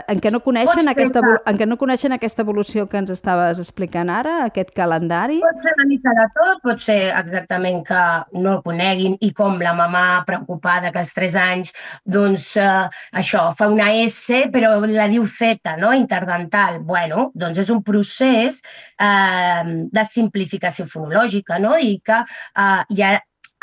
En 0.07 0.19
què 0.23 0.31
no 0.33 0.39
coneixen, 0.43 0.89
aquesta, 0.91 1.21
en 1.49 1.59
què 1.59 1.67
no 1.67 1.77
coneixen 1.81 2.15
aquesta 2.15 2.43
evolució 2.45 2.85
que 2.91 2.99
ens 3.01 3.11
estaves 3.13 3.61
explicant 3.61 4.11
ara, 4.13 4.37
aquest 4.45 4.73
calendari? 4.77 5.39
Pot 5.43 5.63
ser 5.65 5.73
una 5.77 5.87
mica 5.89 6.13
de 6.17 6.25
tot, 6.35 6.59
pot 6.65 6.83
ser 6.83 6.97
exactament 7.09 7.83
que 7.87 8.01
no 8.37 8.57
el 8.57 8.61
coneguin 8.65 9.17
i 9.25 9.31
com 9.37 9.57
la 9.63 9.73
mamà 9.77 10.03
preocupada 10.27 10.91
que 10.93 11.01
als 11.03 11.13
3 11.17 11.37
anys, 11.43 11.73
doncs 12.17 12.49
eh, 12.61 12.87
això, 13.21 13.47
fa 13.57 13.69
una 13.73 13.89
S 14.03 14.43
però 14.53 14.75
la 14.85 15.07
diu 15.11 15.25
Z, 15.25 15.77
no? 15.81 15.93
interdental. 15.95 16.81
Bueno, 16.85 17.29
doncs 17.35 17.63
és 17.65 17.71
un 17.73 17.81
procés 17.85 18.61
eh, 18.99 19.63
de 19.93 20.05
simplificació 20.11 20.87
fonològica 20.91 21.61
no? 21.63 21.77
i 21.79 21.97
que 22.05 22.21
eh, 22.23 22.83
hi 22.93 23.03
ha 23.03 23.15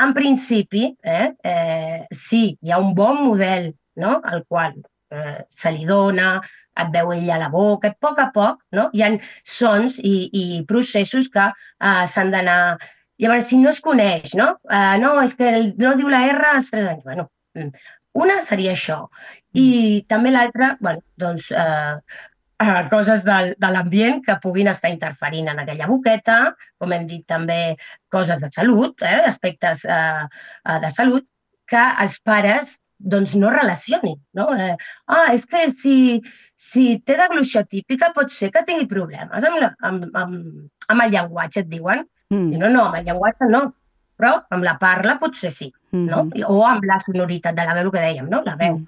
en 0.03 0.11
principi, 0.15 0.89
eh, 1.07 1.31
eh, 1.45 2.07
sí, 2.11 2.59
hi 2.61 2.73
ha 2.75 2.81
un 2.83 2.95
bon 2.99 3.23
model 3.29 3.71
no? 3.95 4.21
al 4.25 4.43
qual 4.49 4.75
eh, 5.15 5.39
se 5.63 5.73
li 5.75 5.87
dona, 5.89 6.35
et 6.83 6.91
veu 6.95 7.13
ella 7.15 7.37
a 7.37 7.43
la 7.45 7.51
boca, 7.53 7.93
a 7.93 7.99
poc 8.07 8.21
a 8.21 8.29
poc 8.35 8.61
no? 8.79 8.89
hi 8.93 9.05
ha 9.05 9.11
sons 9.57 10.01
i, 10.03 10.15
i 10.43 10.45
processos 10.69 11.31
que 11.33 11.49
eh, 11.51 12.05
s'han 12.11 12.35
d'anar... 12.35 12.61
Llavors, 13.23 13.47
si 13.47 13.61
no 13.63 13.71
es 13.71 13.79
coneix, 13.79 14.33
no? 14.35 14.49
Eh, 14.67 14.97
no, 14.99 15.13
és 15.23 15.37
que 15.39 15.51
no 15.79 15.93
diu 15.95 16.09
la 16.11 16.25
R 16.33 16.49
als 16.51 16.73
3 16.73 16.89
anys. 16.97 17.05
Bueno, 17.07 17.29
mm, 17.55 17.69
una 18.19 18.41
seria 18.49 18.73
això. 18.75 18.97
I 19.55 19.67
també 20.11 20.33
l'altra, 20.35 20.73
bueno, 20.81 21.05
doncs, 21.23 21.47
eh, 21.55 22.25
eh, 22.65 22.83
coses 22.91 23.23
de, 23.27 23.39
de 23.59 23.71
l'ambient 23.71 24.21
que 24.27 24.39
puguin 24.43 24.71
estar 24.73 24.91
interferint 24.91 25.53
en 25.53 25.63
aquella 25.63 25.89
boqueta, 25.91 26.39
com 26.79 26.95
hem 26.95 27.07
dit 27.11 27.23
també 27.31 27.77
coses 28.11 28.43
de 28.43 28.51
salut, 28.55 29.03
eh, 29.03 29.21
aspectes 29.31 29.85
eh, 29.85 30.25
eh 30.67 30.79
de 30.83 30.91
salut, 30.99 31.29
que 31.71 31.85
els 32.05 32.19
pares 32.21 32.79
doncs 32.99 33.35
no 33.35 33.51
relacioni. 33.51 34.15
No? 34.35 34.49
Eh, 34.55 34.75
ah, 35.07 35.29
és 35.35 35.47
que 35.47 35.69
si, 35.71 35.97
si 36.57 36.99
té 37.07 37.17
deglució 37.21 37.65
típica 37.69 38.13
pot 38.17 38.33
ser 38.33 38.51
que 38.55 38.65
tingui 38.67 38.89
problemes 38.91 39.45
amb, 39.45 39.61
la, 39.63 39.73
amb, 39.89 40.07
amb, 40.13 40.69
amb 40.89 41.07
el 41.07 41.17
llenguatge, 41.17 41.65
et 41.65 41.73
diuen. 41.73 42.05
Mm. 42.33 42.61
No, 42.61 42.71
no, 42.71 42.87
amb 42.89 43.01
el 43.01 43.09
llenguatge 43.09 43.51
no, 43.51 43.65
però 44.19 44.37
amb 44.55 44.65
la 44.67 44.77
parla 44.81 45.19
potser 45.19 45.51
sí, 45.51 45.73
mm 45.91 45.99
-hmm. 45.99 46.11
no? 46.11 46.25
Mm-hmm. 46.25 46.47
O 46.49 46.65
amb 46.67 46.85
la 46.85 46.99
sonoritat 47.01 47.55
de 47.55 47.65
la 47.65 47.75
veu, 47.75 47.85
el 47.85 47.93
que 47.93 48.07
dèiem, 48.07 48.29
no? 48.29 48.43
La 48.45 48.57
veu. 48.57 48.79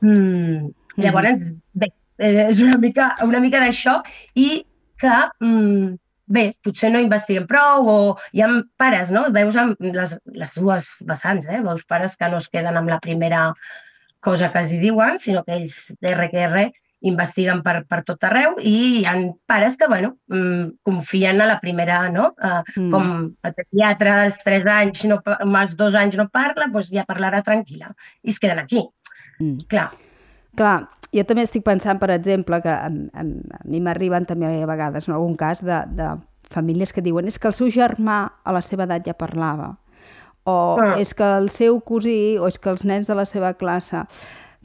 Mm. 0.00 0.10
Mm. 0.10 0.72
Llavors, 0.96 1.40
mm. 1.40 1.60
bé, 1.72 1.92
eh, 2.18 2.48
és 2.50 2.60
una 2.60 2.78
mica, 2.78 3.14
una 3.22 3.40
mica 3.40 3.60
d'això 3.60 4.02
i 4.34 4.64
que 4.96 5.16
mm, 5.40 5.96
bé, 6.26 6.46
potser 6.64 6.90
no 6.92 7.02
investiguem 7.02 7.46
prou 7.50 7.90
o 7.90 7.98
hi 8.32 8.42
ha 8.42 8.48
pares, 8.80 9.12
no? 9.14 9.26
Veus 9.34 9.58
amb 9.60 9.80
les, 9.80 10.16
les 10.26 10.56
dues 10.56 10.88
vessants, 11.08 11.46
eh? 11.46 11.60
Veus 11.64 11.84
pares 11.88 12.16
que 12.16 12.30
no 12.32 12.40
es 12.42 12.48
queden 12.48 12.78
amb 12.78 12.90
la 12.92 13.00
primera 13.02 13.50
cosa 14.26 14.50
que 14.52 14.64
els 14.64 14.74
diuen, 14.82 15.20
sinó 15.22 15.44
que 15.46 15.54
ells, 15.60 15.78
RQR, 16.02 16.66
investiguen 17.06 17.60
per, 17.62 17.82
per 17.86 18.00
tot 18.08 18.24
arreu 18.26 18.56
i 18.58 18.72
hi 18.72 19.04
ha 19.06 19.14
pares 19.46 19.76
que, 19.78 19.86
bueno, 19.90 20.14
mm, 20.32 20.80
confien 20.86 21.42
a 21.42 21.50
la 21.50 21.58
primera, 21.60 22.00
no? 22.10 22.30
Uh, 22.40 22.62
mm. 22.74 22.88
Com 22.94 23.12
el 23.46 23.54
pediatre 23.60 24.16
als 24.24 24.40
tres 24.46 24.66
anys, 24.70 25.04
no, 25.10 25.20
als 25.60 25.76
dos 25.78 25.94
anys 25.94 26.16
no 26.18 26.28
parla, 26.32 26.70
doncs 26.72 26.90
ja 26.90 27.06
parlarà 27.08 27.44
tranquil·la 27.46 27.92
i 28.24 28.34
es 28.34 28.42
queden 28.42 28.64
aquí. 28.64 28.82
Mm. 29.38 29.68
Clar. 29.70 29.90
Clar, 30.56 30.76
jo 31.14 31.24
també 31.26 31.44
estic 31.46 31.64
pensant, 31.66 32.00
per 32.00 32.10
exemple, 32.14 32.60
que 32.64 32.72
a, 32.72 32.88
a, 32.88 33.24
a 33.24 33.60
mi 33.68 33.80
m'arriben 33.84 34.26
també 34.28 34.48
a 34.48 34.68
vegades, 34.68 35.08
en 35.08 35.16
algun 35.16 35.36
cas, 35.38 35.62
de, 35.64 35.82
de 35.96 36.14
famílies 36.52 36.92
que 36.94 37.04
diuen 37.04 37.26
és 37.28 37.38
que 37.38 37.50
el 37.50 37.56
seu 37.56 37.70
germà 37.72 38.18
a 38.44 38.54
la 38.54 38.62
seva 38.64 38.86
edat 38.86 39.06
ja 39.08 39.16
parlava, 39.18 39.74
o 40.46 40.56
ah. 40.78 40.94
és 41.00 41.14
que 41.14 41.26
el 41.26 41.50
seu 41.50 41.80
cosí, 41.86 42.36
o 42.38 42.48
és 42.50 42.58
que 42.58 42.70
els 42.70 42.84
nens 42.86 43.08
de 43.10 43.18
la 43.18 43.28
seva 43.28 43.54
classe... 43.58 44.06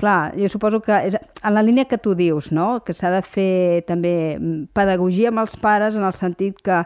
Clar, 0.01 0.31
jo 0.33 0.47
suposo 0.49 0.79
que 0.81 0.95
és 1.05 1.13
en 1.13 1.53
la 1.53 1.61
línia 1.61 1.83
que 1.85 1.99
tu 2.01 2.15
dius, 2.17 2.47
no? 2.49 2.79
que 2.81 2.93
s'ha 2.95 3.11
de 3.13 3.19
fer 3.21 3.83
també 3.85 4.39
pedagogia 4.73 5.29
amb 5.29 5.43
els 5.43 5.53
pares 5.61 5.93
en 5.99 6.07
el 6.07 6.15
sentit 6.17 6.57
que 6.65 6.79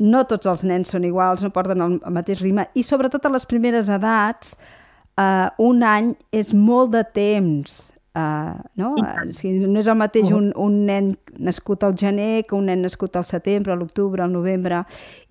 no 0.00 0.22
tots 0.30 0.48
els 0.48 0.62
nens 0.64 0.94
són 0.94 1.04
iguals, 1.04 1.42
no 1.44 1.52
porten 1.52 1.84
el, 1.84 1.98
el 2.00 2.14
mateix 2.14 2.40
ritme, 2.40 2.64
i 2.72 2.86
sobretot 2.86 3.26
a 3.26 3.34
les 3.34 3.44
primeres 3.50 3.90
edats, 3.92 4.54
eh, 5.20 5.50
un 5.60 5.84
any 5.84 6.14
és 6.32 6.54
molt 6.56 6.94
de 6.94 7.04
temps 7.04 7.82
Uh, 8.14 8.62
no? 8.78 8.92
Si 9.34 9.50
no 9.58 9.80
és 9.80 9.88
el 9.90 9.96
mateix 9.98 10.28
un, 10.30 10.52
un 10.54 10.74
nen 10.86 11.08
nascut 11.42 11.82
al 11.82 11.96
gener 11.98 12.44
que 12.46 12.54
un 12.54 12.68
nen 12.70 12.84
nascut 12.86 13.16
al 13.18 13.26
setembre, 13.26 13.72
a 13.74 13.76
l'octubre, 13.80 14.22
al 14.22 14.30
novembre, 14.30 14.84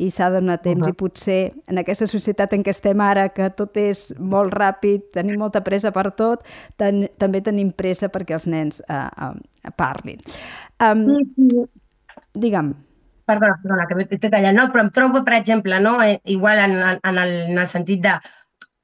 i 0.04 0.10
s'ha 0.12 0.28
de 0.34 0.42
donar 0.42 0.58
temps. 0.66 0.82
Uh 0.82 0.90
-huh. 0.90 0.92
I 0.92 1.00
potser 1.00 1.54
en 1.68 1.78
aquesta 1.80 2.08
societat 2.08 2.54
en 2.54 2.64
què 2.64 2.70
estem 2.76 3.00
ara, 3.00 3.30
que 3.30 3.50
tot 3.52 3.78
és 3.78 4.14
molt 4.20 4.54
ràpid, 4.54 5.12
tenim 5.14 5.40
molta 5.40 5.62
pressa 5.62 5.92
per 5.92 6.12
tot, 6.12 6.44
ten, 6.76 7.08
també 7.18 7.42
tenim 7.42 7.72
pressa 7.72 8.10
perquè 8.10 8.34
els 8.34 8.48
nens 8.48 8.84
uh, 8.90 9.30
uh, 9.30 9.72
parlin. 9.76 10.20
Um, 10.80 11.06
sí, 11.06 11.50
sí. 11.50 11.66
Digue'm. 12.34 12.74
Perdona, 13.26 13.56
perdona, 13.62 13.86
que 13.88 13.96
m'he 13.96 14.06
tallat. 14.30 14.54
No, 14.54 14.68
però 14.72 14.84
em 14.84 14.90
trobo, 14.92 15.24
per 15.24 15.34
exemple, 15.34 15.80
no, 15.80 16.02
eh, 16.04 16.20
igual 16.26 16.60
en, 16.60 16.72
en, 17.04 17.18
el, 17.18 17.32
en 17.52 17.58
el 17.58 17.68
sentit 17.68 18.02
de 18.04 18.20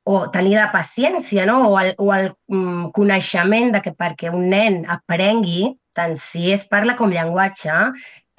o 0.04 0.30
tenir 0.34 0.56
la 0.58 0.72
paciència 0.72 1.46
no? 1.46 1.60
o 1.70 1.76
el, 1.80 1.94
o 1.98 2.14
el 2.16 2.32
mm, 2.48 2.90
coneixement 2.96 3.74
de 3.76 3.84
que 3.84 3.94
perquè 3.94 4.32
un 4.34 4.50
nen 4.54 4.82
aprengui, 4.90 5.68
tant 5.94 6.16
si 6.22 6.52
es 6.54 6.66
parla 6.66 6.96
com 6.98 7.12
llenguatge, 7.14 7.76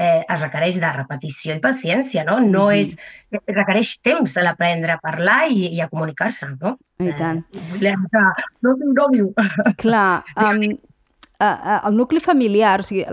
eh, 0.00 0.24
es 0.24 0.40
requereix 0.40 0.80
de 0.80 0.90
repetició 0.96 1.54
i 1.54 1.62
paciència, 1.62 2.24
no? 2.24 2.40
No 2.40 2.66
mm 2.66 2.72
-hmm. 2.72 2.80
és... 2.80 2.96
requereix 3.46 3.98
temps 4.00 4.36
a 4.36 4.42
l'aprendre 4.42 4.92
a 4.92 4.98
parlar 4.98 5.50
i, 5.50 5.74
i 5.76 5.80
a 5.80 5.88
comunicar-se, 5.88 6.46
no? 6.60 6.78
I 6.98 7.12
tant. 7.18 7.44
Eh, 7.54 7.94
no 8.62 8.74
tinc 8.80 8.96
nòvio. 8.96 9.32
Clar, 9.76 10.24
um, 10.44 10.64
el 11.86 11.96
nucli 11.96 12.20
familiar, 12.20 12.80
o 12.80 12.82
sigui, 12.82 13.04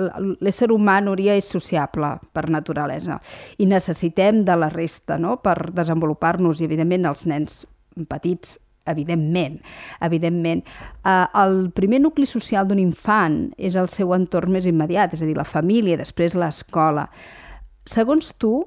l'ésser 0.41 0.71
humà, 0.71 0.99
Núria, 1.01 1.35
és 1.35 1.45
sociable 1.47 2.17
per 2.33 2.49
naturalesa 2.49 3.19
i 3.57 3.65
necessitem 3.65 4.43
de 4.43 4.55
la 4.55 4.69
resta 4.69 5.17
no? 5.17 5.37
per 5.37 5.71
desenvolupar-nos 5.71 6.61
i, 6.61 6.65
evidentment, 6.65 7.05
els 7.05 7.25
nens 7.25 7.65
petits 8.05 8.59
evidentment, 8.87 9.59
evidentment. 10.01 10.63
Eh, 11.03 11.25
el 11.41 11.71
primer 11.75 12.01
nucli 12.01 12.27
social 12.29 12.67
d'un 12.67 12.79
infant 12.79 13.51
és 13.57 13.75
el 13.75 13.89
seu 13.91 14.13
entorn 14.15 14.53
més 14.55 14.67
immediat, 14.69 15.13
és 15.13 15.23
a 15.23 15.27
dir, 15.27 15.35
la 15.37 15.47
família, 15.47 15.99
després 15.99 16.37
l'escola. 16.39 17.07
Segons 17.87 18.33
tu, 18.39 18.61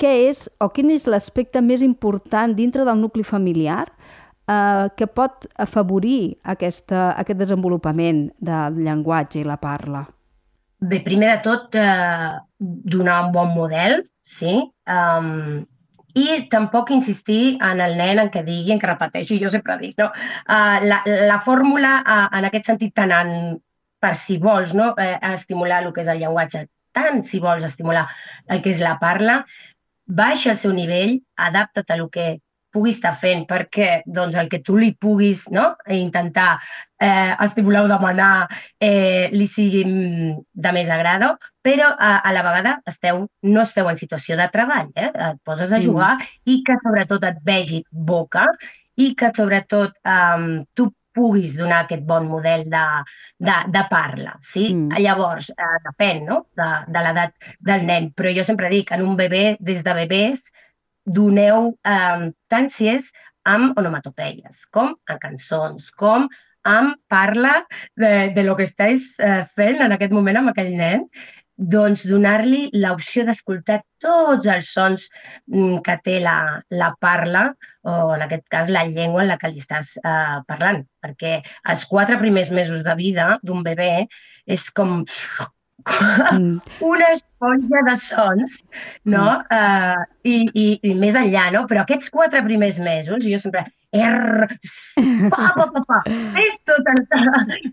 què 0.00 0.12
és 0.30 0.46
o 0.62 0.70
quin 0.72 0.90
és 0.94 1.06
l'aspecte 1.10 1.60
més 1.60 1.82
important 1.84 2.54
dintre 2.56 2.86
del 2.88 3.02
nucli 3.02 3.24
familiar 3.26 3.84
eh, 3.90 4.86
que 4.96 5.06
pot 5.06 5.44
afavorir 5.60 6.38
aquesta, 6.54 7.10
aquest 7.20 7.42
desenvolupament 7.42 8.28
del 8.40 8.80
llenguatge 8.86 9.42
i 9.42 9.46
la 9.46 9.58
parla? 9.60 10.06
Bé, 10.80 11.02
primer 11.04 11.34
de 11.34 11.40
tot, 11.44 11.74
eh, 11.76 12.30
donar 12.58 13.26
un 13.26 13.34
bon 13.34 13.52
model, 13.52 14.00
sí. 14.24 14.54
Um, 14.88 15.66
i 16.18 16.48
tampoc 16.50 16.90
insistir 16.94 17.56
en 17.62 17.80
el 17.84 17.96
nen 17.98 18.20
en 18.22 18.30
què 18.34 18.42
digui, 18.46 18.74
en 18.74 18.80
què 18.82 18.90
repeteixi, 18.90 19.38
jo 19.42 19.50
sempre 19.52 19.76
dic, 19.80 19.96
no? 20.00 20.10
Uh, 20.48 20.78
la, 20.86 21.00
la 21.30 21.40
fórmula, 21.46 21.96
uh, 22.02 22.28
en 22.38 22.48
aquest 22.48 22.70
sentit, 22.72 22.94
tant 22.96 23.14
en, 23.14 23.32
per 24.00 24.14
si 24.18 24.38
vols 24.42 24.74
no? 24.74 24.92
uh, 24.92 25.16
estimular 25.32 25.82
el 25.84 25.92
que 25.94 26.04
és 26.04 26.12
el 26.12 26.22
llenguatge, 26.22 26.66
tant 26.96 27.22
si 27.26 27.40
vols 27.42 27.66
estimular 27.66 28.06
el 28.50 28.62
que 28.64 28.72
és 28.74 28.82
la 28.82 28.96
parla, 29.02 29.42
baixa 30.06 30.54
el 30.54 30.58
seu 30.58 30.72
nivell, 30.74 31.18
adapta't 31.38 31.92
a 31.92 31.98
el 31.98 32.08
que 32.10 32.30
pugui 32.72 32.92
estar 32.94 33.14
fent, 33.20 33.44
perquè 33.50 34.02
doncs, 34.06 34.36
el 34.38 34.48
que 34.50 34.60
tu 34.64 34.76
li 34.78 34.92
puguis 34.94 35.46
no? 35.50 35.74
intentar 35.90 36.58
eh, 37.00 37.32
estimular 37.46 37.84
o 37.84 37.90
demanar 37.90 38.48
eh, 38.80 39.28
li 39.32 39.46
sigui 39.50 39.82
de 39.84 40.74
més 40.76 40.90
agrado, 40.90 41.34
però 41.62 41.90
a, 41.96 42.12
a 42.22 42.34
la 42.36 42.44
vegada 42.46 42.76
esteu, 42.90 43.26
no 43.42 43.64
esteu 43.66 43.90
en 43.90 43.98
situació 44.00 44.38
de 44.40 44.48
treball, 44.52 44.92
eh? 44.94 45.10
et 45.10 45.42
poses 45.44 45.72
a 45.72 45.80
mm. 45.80 45.84
jugar 45.88 46.14
mm. 46.18 46.30
i 46.54 46.60
que 46.66 46.78
sobretot 46.84 47.26
et 47.30 47.42
vegi 47.44 47.82
boca 47.90 48.46
i 49.00 49.12
que 49.16 49.30
sobretot 49.36 49.96
um, 50.04 50.50
tu 50.76 50.90
puguis 51.16 51.56
donar 51.58 51.84
aquest 51.84 52.04
bon 52.06 52.28
model 52.30 52.64
de, 52.70 52.84
de, 53.42 53.56
de 53.74 53.82
parla. 53.90 54.36
Sí? 54.46 54.70
Mm. 54.74 55.00
Llavors, 55.02 55.50
eh, 55.50 55.76
depèn 55.88 56.24
no? 56.28 56.44
de, 56.56 56.68
de 56.86 57.04
l'edat 57.06 57.52
del 57.66 57.86
nen, 57.88 58.10
però 58.16 58.32
jo 58.36 58.46
sempre 58.46 58.70
dic, 58.72 58.92
en 58.94 59.04
un 59.06 59.16
bebè, 59.18 59.56
des 59.60 59.82
de 59.86 59.96
bebès, 60.04 60.44
doneu 61.06 61.72
eh, 61.86 62.30
tant 62.52 62.70
si 62.72 62.88
és 62.92 63.10
amb 63.48 63.76
onomatopeies, 63.80 64.66
com 64.74 64.94
en 65.08 65.20
cançons, 65.22 65.90
com 65.96 66.28
amb 66.68 66.96
parla 67.08 67.62
de, 67.96 68.32
de 68.36 68.42
lo 68.44 68.56
que 68.56 68.66
estàs 68.68 69.14
eh, 69.18 69.44
fent 69.56 69.80
en 69.80 69.96
aquest 69.96 70.12
moment 70.12 70.40
amb 70.40 70.52
aquell 70.52 70.74
nen, 70.76 71.06
doncs 71.60 72.06
donar-li 72.08 72.70
l'opció 72.72 73.26
d'escoltar 73.26 73.80
tots 74.00 74.48
els 74.48 74.68
sons 74.72 75.06
mm, 75.52 75.80
que 75.84 75.96
té 76.04 76.16
la, 76.24 76.62
la 76.72 76.90
parla, 77.00 77.50
o 77.84 78.14
en 78.14 78.24
aquest 78.24 78.46
cas 78.52 78.72
la 78.72 78.86
llengua 78.88 79.24
en 79.24 79.32
la 79.32 79.38
que 79.40 79.50
li 79.52 79.60
estàs 79.60 79.92
eh, 80.00 80.40
parlant, 80.48 80.82
perquè 81.04 81.40
els 81.68 81.84
quatre 81.90 82.18
primers 82.20 82.50
mesos 82.50 82.84
de 82.86 82.96
vida 82.96 83.34
d'un 83.44 83.64
bebè 83.66 84.06
és 84.46 84.68
com. 84.72 85.02
una 86.92 87.10
esponja 87.14 87.82
de 87.88 87.96
sons, 87.96 88.56
no? 89.04 89.26
Mm. 89.40 89.58
Uh, 89.58 90.04
i, 90.24 90.36
i, 90.52 90.66
I 90.90 90.94
més 90.98 91.18
enllà, 91.18 91.48
no? 91.54 91.64
Però 91.70 91.84
aquests 91.84 92.10
quatre 92.12 92.42
primers 92.46 92.80
mesos, 92.82 93.24
jo 93.24 93.40
sempre 93.42 93.66
R, 93.90 94.46
pa, 95.32 95.48
pa, 95.56 95.66
pa, 95.74 95.80
pa, 95.88 96.02
és 96.38 96.60
tot 96.68 96.86
el... 96.92 97.00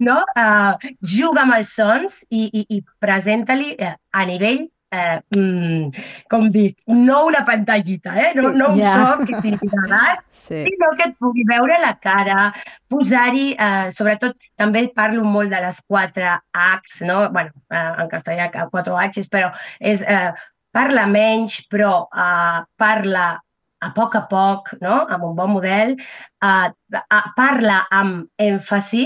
No? 0.02 0.24
Uh, 0.34 0.90
juga 1.02 1.44
amb 1.44 1.60
els 1.60 1.76
sons 1.78 2.24
i, 2.30 2.48
i, 2.48 2.64
i 2.78 2.82
presenta-li 3.04 3.76
uh, 3.78 3.94
a 4.18 4.26
nivell 4.26 4.66
eh, 4.92 5.20
mm, 5.36 5.90
com 6.32 6.50
dic, 6.52 6.78
no 6.88 7.26
una 7.28 7.44
pantallita, 7.46 8.16
eh? 8.20 8.34
no, 8.36 8.50
no 8.50 8.70
un 8.74 8.80
yeah. 8.80 8.96
so 8.96 9.26
que 9.26 9.42
tingui 9.44 9.70
d'edat, 9.72 10.22
sí. 10.48 10.62
sinó 10.66 10.92
que 10.98 11.10
et 11.10 11.18
pugui 11.20 11.46
veure 11.50 11.80
la 11.84 11.94
cara, 12.04 12.52
posar-hi, 12.92 13.48
eh, 13.54 13.88
sobretot 13.96 14.38
també 14.60 14.88
parlo 14.96 15.26
molt 15.26 15.54
de 15.54 15.64
les 15.66 15.82
quatre 15.88 16.38
Hs, 16.54 17.02
no? 17.10 17.26
bueno, 17.32 17.52
eh, 17.72 17.90
en 18.04 18.14
castellà 18.14 18.52
quatre 18.54 18.96
Hs, 18.96 19.28
però 19.34 19.52
és 19.80 20.06
eh, 20.06 20.32
parla 20.76 21.08
menys, 21.10 21.62
però 21.72 22.06
eh, 22.14 22.64
parla 22.78 23.34
a 23.80 23.92
poc 23.94 24.16
a 24.18 24.24
poc, 24.30 24.72
no? 24.82 25.04
amb 25.06 25.26
un 25.28 25.36
bon 25.38 25.52
model, 25.54 25.94
uh, 26.42 26.70
uh, 26.98 27.28
parla 27.38 27.84
amb 27.94 28.26
èmfasi 28.42 29.04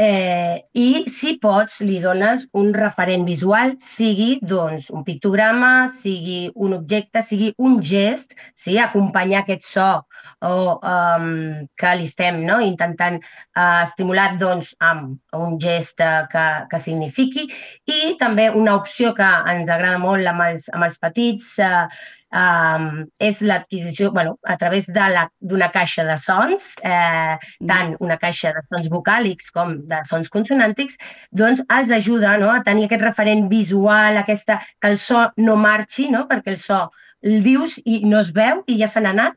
eh, 0.00 0.64
i, 0.72 1.04
si 1.12 1.34
pots, 1.42 1.80
li 1.84 1.98
dones 2.00 2.46
un 2.56 2.70
referent 2.72 3.26
visual, 3.28 3.74
sigui 3.84 4.38
doncs, 4.40 4.88
un 4.96 5.04
pictograma, 5.04 5.90
sigui 6.00 6.46
un 6.54 6.72
objecte, 6.78 7.20
sigui 7.26 7.50
un 7.60 7.80
gest, 7.84 8.32
sí? 8.56 8.78
acompanyar 8.80 9.42
aquest 9.44 9.66
so 9.68 9.90
o 10.44 10.54
um, 10.80 11.66
que 11.76 11.90
li 11.96 12.06
estem 12.08 12.40
no? 12.46 12.58
intentant 12.64 13.18
uh, 13.20 13.82
estimular 13.84 14.38
doncs, 14.40 14.72
amb 14.80 15.18
un 15.36 15.58
gest 15.60 16.00
uh, 16.00 16.24
que, 16.32 16.46
que 16.70 16.80
signifiqui 16.80 17.46
i 17.92 18.14
també 18.20 18.48
una 18.56 18.78
opció 18.80 19.12
que 19.16 19.28
ens 19.52 19.68
agrada 19.68 20.00
molt 20.00 20.32
amb 20.32 20.46
els, 20.48 20.68
amb 20.72 20.88
els 20.88 20.96
petits 21.00 21.52
uh, 21.60 21.84
um, 22.32 22.86
és 23.18 23.40
l'adquisició 23.42 24.10
bueno, 24.14 24.36
a 24.44 24.56
través 24.60 24.86
d'una 24.88 25.70
caixa 25.74 26.04
de 26.08 26.16
sons, 26.22 26.70
eh, 26.82 27.36
mm. 27.36 27.68
tant 27.70 27.94
una 28.00 28.18
caixa 28.22 28.54
de 28.56 28.62
sons 28.68 28.88
vocàlics 28.92 29.50
com 29.54 29.76
de 29.90 30.00
sons 30.08 30.30
consonàntics, 30.32 30.98
doncs 31.30 31.62
els 31.68 31.92
ajuda 32.00 32.36
no, 32.42 32.50
a 32.52 32.62
tenir 32.66 32.88
aquest 32.88 33.06
referent 33.06 33.48
visual, 33.50 34.20
aquesta, 34.20 34.60
que 34.80 34.94
el 34.94 34.98
so 34.98 35.26
no 35.36 35.56
marxi, 35.56 36.08
no, 36.10 36.26
perquè 36.30 36.54
el 36.54 36.60
so 36.60 36.86
el 37.22 37.42
dius 37.44 37.76
i 37.84 38.00
no 38.08 38.20
es 38.24 38.30
veu 38.32 38.62
i 38.66 38.78
ja 38.80 38.88
se 38.88 39.00
n'ha 39.02 39.12
anat, 39.12 39.36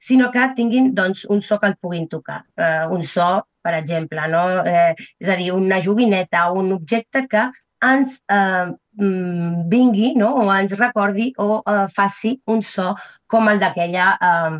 sinó 0.00 0.30
que 0.34 0.46
tinguin 0.56 0.94
doncs, 0.96 1.26
un 1.28 1.42
so 1.42 1.58
que 1.60 1.68
el 1.68 1.76
puguin 1.76 2.08
tocar. 2.08 2.42
Eh, 2.56 2.86
un 2.90 3.04
so, 3.04 3.28
per 3.62 3.74
exemple, 3.76 4.24
no? 4.32 4.44
eh, 4.64 4.94
és 5.20 5.28
a 5.28 5.36
dir, 5.36 5.50
una 5.52 5.80
joguineta, 5.84 6.48
un 6.56 6.72
objecte 6.72 7.26
que 7.28 7.50
ens 7.80 8.20
eh, 8.28 8.72
mm, 9.00 9.68
vingui 9.68 10.14
no? 10.16 10.34
o 10.42 10.52
ens 10.54 10.72
recordi 10.78 11.30
o 11.38 11.62
eh, 11.66 11.86
faci 11.96 12.34
un 12.46 12.62
so 12.62 12.94
com 13.30 13.48
el 13.48 13.60
d'aquella 13.62 14.06
eh, 14.28 14.58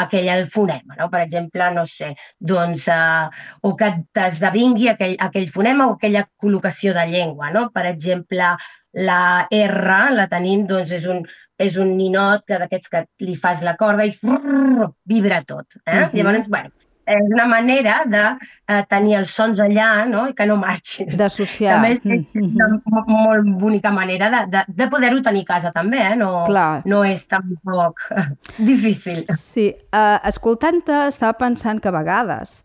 aquella 0.00 0.36
el 0.38 0.46
fonema. 0.50 0.96
No? 0.98 1.10
Per 1.12 1.20
exemple, 1.24 1.70
no 1.74 1.86
sé, 1.90 2.14
doncs, 2.38 2.86
eh, 2.88 3.28
o 3.62 3.74
que 3.76 3.92
t'esdevingui 4.16 4.90
aquell, 4.94 5.16
aquell 5.28 5.50
fonema 5.52 5.90
o 5.90 5.96
aquella 5.96 6.26
col·locació 6.42 6.94
de 6.96 7.06
llengua. 7.12 7.50
No? 7.52 7.68
Per 7.74 7.86
exemple, 7.90 8.54
la 8.96 9.20
R 9.50 10.00
la 10.16 10.28
tenim, 10.32 10.64
doncs, 10.70 10.94
és 10.96 11.06
un, 11.10 11.24
és 11.58 11.76
un 11.80 11.94
ninot 11.98 12.44
que 12.48 12.58
d'aquests 12.62 12.92
que 12.92 13.04
li 13.24 13.36
fas 13.40 13.62
la 13.64 13.76
corda 13.76 14.06
i 14.08 14.14
frrr, 14.16 14.90
vibra 15.04 15.42
tot. 15.44 15.66
Eh? 15.84 15.92
Uh 15.92 16.02
-huh. 16.06 16.10
Llavors, 16.16 16.48
bueno, 16.48 16.70
és 17.06 17.28
una 17.32 17.46
manera 17.46 18.00
de 18.10 18.22
eh, 18.26 18.82
tenir 18.90 19.16
els 19.20 19.34
sons 19.34 19.60
allà 19.62 20.04
no? 20.10 20.26
i 20.30 20.34
que 20.36 20.46
no 20.48 20.58
marxin. 20.60 21.12
D'associar. 21.18 21.78
També 21.78 21.94
és, 21.94 22.30
és 22.34 22.56
una 22.56 23.04
molt 23.08 23.52
bonica 23.60 23.92
manera 23.94 24.30
de, 24.32 24.42
de, 24.54 24.64
de 24.80 24.88
poder-ho 24.92 25.22
tenir 25.24 25.44
a 25.46 25.50
casa 25.54 25.72
també, 25.74 26.02
eh? 26.02 26.16
no, 26.18 26.30
Clar. 26.48 26.82
no 26.88 27.04
és 27.06 27.26
tampoc 27.30 28.02
difícil. 28.72 29.24
Sí, 29.38 29.70
uh, 29.94 30.18
escoltant-te 30.26 31.06
estava 31.12 31.38
pensant 31.38 31.80
que 31.82 31.92
a 31.92 31.96
vegades 31.96 32.58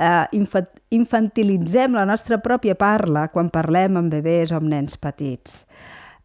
uh, 0.00 0.24
infantilitzem 0.92 1.98
la 1.98 2.06
nostra 2.08 2.40
pròpia 2.42 2.76
parla 2.78 3.28
quan 3.32 3.52
parlem 3.52 4.00
amb 4.00 4.14
bebès 4.14 4.54
o 4.54 4.60
amb 4.60 4.72
nens 4.72 4.96
petits. 4.96 5.66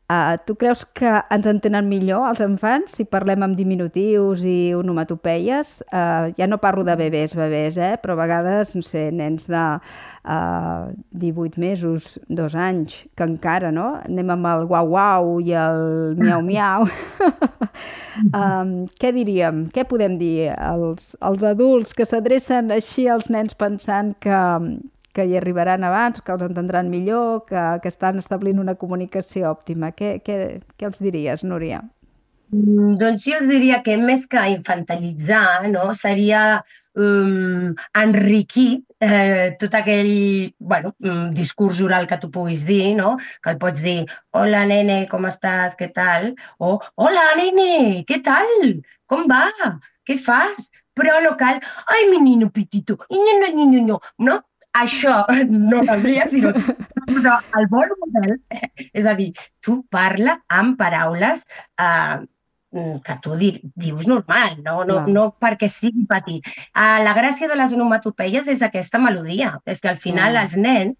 Uh, 0.07 0.37
tu 0.45 0.55
creus 0.55 0.85
que 0.95 1.09
ens 1.35 1.47
entenen 1.51 1.89
millor 1.91 2.29
els 2.29 2.39
infants 2.39 2.93
si 2.95 3.03
parlem 3.03 3.43
amb 3.43 3.57
diminutius 3.59 4.45
i 4.47 4.71
onomatopeies? 4.71 5.81
Uh, 5.91 6.29
ja 6.39 6.47
no 6.47 6.61
parlo 6.63 6.85
de 6.87 6.95
bebès, 6.95 7.33
bebès, 7.35 7.75
eh? 7.75 7.97
però 7.99 8.15
a 8.15 8.21
vegades, 8.21 8.71
no 8.77 8.85
sé, 8.87 9.09
nens 9.11 9.49
de 9.51 9.65
uh, 9.75 10.87
18 11.11 11.59
mesos, 11.59 12.15
dos 12.31 12.55
anys, 12.55 13.01
que 13.19 13.27
encara, 13.27 13.73
no? 13.75 13.97
Anem 14.07 14.31
amb 14.37 14.47
el 14.53 14.63
guau-guau 14.71 15.41
i 15.43 15.51
el 15.59 16.15
miau-miau. 16.23 16.87
um, 18.31 18.75
què 19.03 19.11
diríem? 19.11 19.65
Què 19.75 19.83
podem 19.91 20.15
dir 20.23 20.53
als, 20.55 21.17
als 21.19 21.43
adults 21.43 21.91
que 21.91 22.07
s'adrecen 22.07 22.71
així 22.71 23.09
als 23.11 23.27
nens 23.27 23.59
pensant 23.59 24.15
que, 24.23 24.39
que 25.17 25.25
hi 25.25 25.37
arribaran 25.41 25.83
abans, 25.87 26.21
que 26.21 26.35
els 26.35 26.45
entendran 26.45 26.93
millor, 26.93 27.43
que, 27.49 27.65
que 27.81 27.89
estan 27.93 28.21
establint 28.21 28.61
una 28.61 28.77
comunicació 28.77 29.49
òptima. 29.49 29.89
Què, 29.97 30.17
què, 30.25 30.41
què 30.77 30.91
els 30.91 31.01
diries, 31.01 31.43
Núria? 31.43 31.81
Mm, 32.55 32.93
doncs 33.01 33.25
jo 33.25 33.33
els 33.41 33.49
diria 33.51 33.81
que 33.83 33.97
més 33.99 34.23
que 34.31 34.43
infantilitzar, 34.53 35.67
no, 35.73 35.89
seria 35.99 36.61
um, 36.95 37.73
enriquir 37.99 38.69
eh, 39.03 39.57
tot 39.59 39.75
aquell 39.75 40.13
bueno, 40.59 40.93
um, 41.03 41.25
discurs 41.35 41.81
oral 41.83 42.07
que 42.07 42.19
tu 42.21 42.31
puguis 42.31 42.63
dir, 42.69 42.93
no? 43.01 43.17
que 43.43 43.51
el 43.51 43.59
pots 43.59 43.83
dir, 43.83 43.99
hola 44.31 44.63
nene, 44.69 45.01
com 45.11 45.27
estàs, 45.27 45.75
què 45.81 45.91
tal? 45.97 46.31
O, 46.63 46.77
hola 46.95 47.27
nene, 47.41 48.05
què 48.07 48.21
tal? 48.23 48.47
Com 49.11 49.27
va? 49.27 49.49
Què 50.07 50.15
fas? 50.29 50.69
Però 50.97 51.19
no 51.21 51.35
cal, 51.37 51.59
ai, 51.93 52.07
mi 52.09 52.23
nino 52.23 52.47
pitito, 52.53 52.95
no, 53.11 53.33
no, 53.43 53.51
no, 53.57 53.81
no, 53.91 53.99
no? 54.29 54.37
Això 54.83 55.19
no 55.71 55.83
caldria, 55.87 56.27
sinó 56.31 56.53
però 57.07 57.37
el 57.57 57.67
bon 57.71 57.93
model, 58.03 58.39
eh, 58.53 58.71
és 58.91 59.05
a 59.07 59.15
dir, 59.17 59.31
tu 59.63 59.81
parla 59.91 60.39
amb 60.47 60.77
paraules 60.79 61.43
eh, 61.81 62.17
que 63.03 63.15
tu 63.23 63.35
di, 63.39 63.53
dius 63.79 64.05
normal, 64.07 64.57
no, 64.63 64.83
no, 64.85 64.99
no 65.07 65.23
perquè 65.39 65.69
sigui 65.71 66.03
petit. 66.09 66.45
Uh, 66.75 66.99
la 67.01 67.15
gràcia 67.15 67.47
de 67.49 67.55
les 67.55 67.73
onomatopeies 67.73 68.49
és 68.51 68.61
aquesta 68.61 68.99
melodia, 69.01 69.55
és 69.65 69.79
que 69.81 69.89
al 69.89 70.01
final 70.03 70.35
mm. 70.35 70.41
els 70.43 70.57
nens 70.59 70.97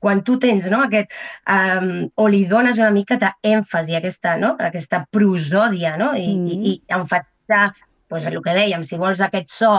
quan 0.00 0.22
tu 0.24 0.38
tens 0.40 0.64
no, 0.72 0.80
aquest, 0.86 1.12
um, 1.44 2.08
o 2.16 2.26
li 2.32 2.46
dones 2.48 2.80
una 2.80 2.90
mica 2.94 3.18
d'èmfasi, 3.20 3.98
aquesta, 3.98 4.38
no, 4.40 4.54
aquesta 4.56 5.02
prosòdia, 5.12 5.92
no, 6.00 6.14
i, 6.16 6.30
mm. 6.32 6.46
i, 6.48 6.70
i 6.72 6.96
enfatitzar, 6.96 7.66
pues, 8.08 8.24
el 8.24 8.40
que 8.40 8.56
dèiem, 8.56 8.86
si 8.88 8.98
vols 9.00 9.20
aquest 9.20 9.52
so 9.52 9.74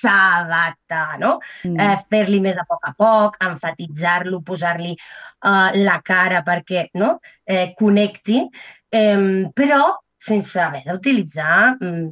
s'adapta, 0.00 1.02
no? 1.20 1.36
Mm. 1.64 1.78
Eh, 1.80 1.98
Fer-li 2.10 2.40
més 2.44 2.58
a 2.60 2.64
poc 2.68 2.88
a 2.88 2.94
poc, 2.96 3.38
enfatitzar-lo, 3.48 4.40
posar-li 4.46 4.94
uh, 4.94 5.70
la 5.76 6.00
cara 6.04 6.42
perquè 6.46 6.88
no? 7.00 7.16
eh, 7.44 7.72
connecti, 7.78 8.42
eh, 8.90 9.46
però 9.54 9.82
sense 10.28 10.60
haver 10.60 10.84
d'utilitzar 10.86 11.76
mm, 11.80 12.06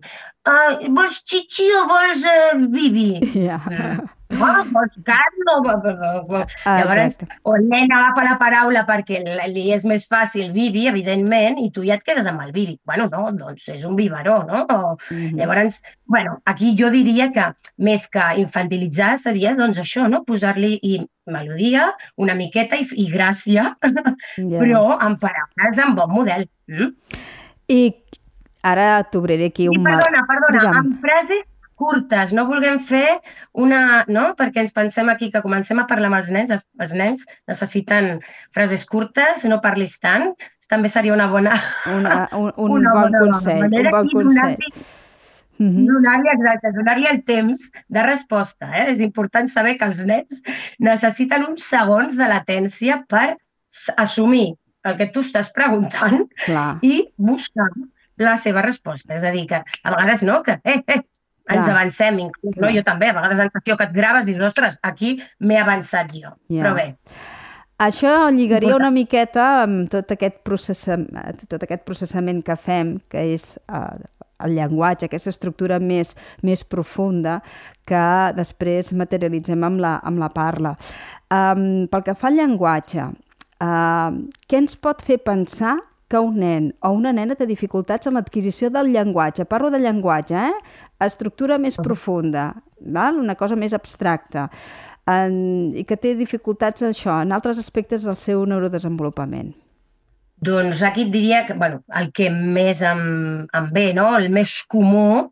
uh, 0.51 0.93
vols 0.99 1.23
xixi 1.31 1.71
o 1.81 1.87
vols 1.91 2.29
uh, 2.35 2.61
bibi? 2.77 3.09
Yeah. 3.49 3.71
Mm 3.71 4.13
oh, 4.41 4.65
vols 4.73 4.95
carn 5.05 5.51
o... 5.53 6.43
Ah, 6.65 6.79
Llavors, 6.81 7.19
o 7.43 7.55
el 7.57 7.67
nen 7.69 7.93
agafa 7.93 8.25
la 8.27 8.37
paraula 8.41 8.85
perquè 8.89 9.21
li 9.53 9.67
és 9.75 9.85
més 9.89 10.07
fàcil 10.11 10.53
Vivi, 10.55 10.87
evidentment, 10.91 11.59
i 11.61 11.71
tu 11.75 11.85
ja 11.87 11.99
et 11.99 12.07
quedes 12.07 12.29
amb 12.31 12.45
el 12.45 12.53
Vivi. 12.57 12.77
Bueno, 12.89 13.09
no, 13.13 13.27
doncs 13.37 13.69
és 13.75 13.85
un 13.89 13.97
biberó, 13.99 14.43
no? 14.49 14.65
O, 14.65 14.97
mm 15.11 15.17
-hmm. 15.17 15.39
Llavors, 15.39 15.83
bueno, 16.07 16.41
aquí 16.45 16.75
jo 16.79 16.91
diria 16.91 17.31
que 17.33 17.53
més 17.79 18.09
que 18.09 18.25
infantilitzar 18.41 19.19
seria 19.19 19.55
doncs 19.55 19.79
això, 19.79 20.09
no? 20.09 20.25
Posar-li 20.25 20.81
melodia, 21.27 21.95
una 22.17 22.35
miqueta 22.35 22.77
i, 22.77 22.87
i 22.97 23.11
gràcia, 23.11 23.77
yeah. 24.37 24.61
però 24.63 24.99
amb 24.99 25.21
paraules 25.21 25.79
amb 25.79 25.97
bon 25.97 26.11
model. 26.11 26.49
Mm? 26.67 26.93
I 27.69 27.81
ara 28.65 29.03
t'obriré 29.11 29.51
aquí 29.53 29.69
un... 29.69 29.81
I 29.81 29.85
perdona, 29.85 30.25
perdona, 30.29 30.55
Digue'm. 30.57 30.79
amb 30.81 31.05
frases 31.05 31.45
curtes, 31.75 32.33
no 32.33 32.47
vulguem 32.49 32.81
fer 32.89 33.21
una... 33.53 34.05
No? 34.09 34.31
Perquè 34.39 34.65
ens 34.65 34.75
pensem 34.75 35.11
aquí 35.13 35.31
que 35.33 35.43
comencem 35.45 35.81
a 35.83 35.87
parlar 35.91 36.11
amb 36.13 36.21
els 36.21 36.33
nens, 36.35 36.53
els, 36.55 36.67
els 36.81 36.93
nens 36.97 37.25
necessiten 37.51 38.19
frases 38.57 38.85
curtes, 38.89 39.45
no 39.51 39.61
parlis 39.65 39.99
tant, 40.03 40.33
també 40.71 40.91
seria 40.91 41.15
una 41.15 41.29
bona... 41.31 41.57
Una, 41.93 42.21
un, 42.43 42.53
un 42.57 42.77
una 42.79 42.95
bon 42.97 43.09
bona 43.09 43.25
consell, 43.27 43.65
un 43.69 43.91
bon 43.93 44.13
consell. 44.13 44.57
Mm 45.55 45.69
-hmm. 45.71 45.87
Donar-li, 45.87 46.29
exacte, 46.33 46.73
donar-li 46.75 47.07
el 47.07 47.23
temps 47.25 47.61
de 47.89 48.03
resposta. 48.03 48.71
Eh? 48.79 48.91
És 48.91 49.01
important 49.01 49.49
saber 49.49 49.77
que 49.79 49.87
els 49.87 50.01
nens 50.05 50.43
necessiten 50.79 51.45
uns 51.47 51.69
segons 51.69 52.17
de 52.17 52.27
latència 52.27 53.05
per 53.09 53.37
assumir 53.97 54.55
el 54.85 54.97
que 55.01 55.09
tu 55.15 55.25
estàs 55.25 55.51
preguntant 55.55 56.25
Clar. 56.45 56.69
i 56.85 57.09
buscar 57.17 57.71
la 58.21 58.37
seva 58.39 58.63
resposta. 58.63 59.17
És 59.17 59.25
a 59.25 59.33
dir, 59.35 59.47
que 59.51 59.61
a 59.61 59.95
vegades 59.95 60.23
no, 60.27 60.43
que 60.47 60.59
eh, 60.63 60.81
eh, 60.87 61.01
ens 61.51 61.65
Clar. 61.65 61.71
avancem, 61.77 62.21
inclús, 62.27 62.59
no? 62.61 62.73
Jo 62.75 62.85
també, 62.87 63.11
a 63.11 63.17
vegades 63.17 63.41
la 63.41 63.49
sensació 63.49 63.79
que 63.81 63.89
et 63.89 63.97
graves 63.97 64.29
i 64.29 64.35
dius, 64.35 64.51
ostres, 64.53 64.79
aquí 64.83 65.17
m'he 65.41 65.59
avançat 65.61 66.13
jo. 66.15 66.37
Yeah. 66.49 66.63
Però 66.63 66.75
bé, 66.79 66.89
això 67.83 68.31
lligaria 68.31 68.77
una 68.77 68.93
miqueta 68.95 69.45
amb 69.65 69.89
tot 69.91 70.13
aquest, 70.15 70.45
processament, 70.47 71.41
tot 71.51 71.65
aquest 71.67 71.83
processament 71.89 72.45
que 72.47 72.55
fem, 72.55 72.95
que 73.11 73.25
és 73.35 73.57
uh, 73.67 73.99
el 74.47 74.55
llenguatge, 74.55 75.09
aquesta 75.09 75.33
estructura 75.33 75.81
més, 75.83 76.15
més 76.47 76.63
profunda 76.63 77.41
que 77.89 78.05
després 78.37 78.93
materialitzem 78.95 79.67
amb 79.67 79.83
la, 79.83 79.97
amb 80.07 80.23
la 80.23 80.31
parla. 80.31 80.77
Um, 81.35 81.87
pel 81.91 82.07
que 82.07 82.15
fa 82.15 82.31
al 82.31 82.39
llenguatge, 82.39 83.09
uh, 83.65 84.13
què 84.49 84.61
ens 84.61 84.77
pot 84.77 85.03
fer 85.07 85.19
pensar 85.25 85.79
que 86.13 86.21
un 86.21 86.37
nen 86.39 86.71
o 86.85 86.93
una 86.95 87.15
nena 87.17 87.37
té 87.39 87.49
dificultats 87.49 88.07
en 88.11 88.19
l'adquisició 88.19 88.71
del 88.71 88.93
llenguatge? 88.95 89.49
Parlo 89.49 89.73
de 89.73 89.81
llenguatge, 89.83 90.37
eh? 90.37 90.81
Estructura 91.05 91.59
més 91.59 91.77
profunda, 91.81 92.53
val? 92.81 93.19
una 93.21 93.35
cosa 93.35 93.57
més 93.59 93.75
abstracta, 93.77 94.47
en, 95.11 95.35
i 95.77 95.85
que 95.89 95.99
té 96.01 96.15
dificultats 96.17 96.85
això, 96.87 97.19
en 97.25 97.35
altres 97.35 97.59
aspectes 97.61 98.07
del 98.07 98.17
seu 98.21 98.45
neurodesenvolupament. 98.49 99.53
Doncs 100.45 100.83
aquí 100.85 101.07
et 101.07 101.13
diria 101.13 101.45
que 101.49 101.55
bueno, 101.55 101.81
el 101.97 102.11
que 102.13 102.29
més 102.31 102.83
em, 102.85 103.05
em 103.55 103.69
ve, 103.73 103.89
no? 103.97 104.11
el 104.19 104.29
més 104.33 104.57
comú, 104.69 105.31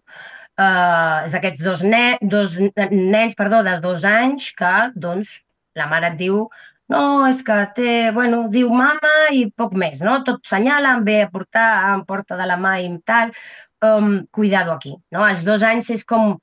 eh, 0.57 1.16
és 1.27 1.35
aquests 1.37 1.64
dos, 1.64 1.83
ne 1.85 2.18
dos 2.23 2.57
nens 2.59 3.37
perdó, 3.38 3.62
de 3.66 3.79
dos 3.85 4.07
anys 4.09 4.53
que 4.59 4.75
doncs, 4.95 5.40
la 5.77 5.88
mare 5.88 6.12
et 6.12 6.18
diu 6.21 6.47
no, 6.92 7.02
és 7.28 7.42
que 7.46 7.59
té, 7.76 7.92
bueno, 8.14 8.44
diu 8.52 8.70
mama 8.76 9.12
i 9.35 9.46
poc 9.57 9.74
més, 9.78 10.00
no? 10.05 10.18
Tot 10.26 10.44
senyala, 10.48 10.96
em 10.98 11.05
ve 11.09 11.18
a 11.24 11.31
portar, 11.33 11.68
em 11.94 12.05
porta 12.09 12.38
de 12.38 12.46
la 12.48 12.59
mà 12.61 12.78
i 12.83 12.90
tal. 13.09 13.35
Um, 13.83 14.26
cuidado 14.31 14.72
aquí, 14.72 14.94
no? 15.11 15.24
Als 15.26 15.42
dos 15.48 15.64
anys 15.66 15.90
és 15.96 16.07
com... 16.07 16.37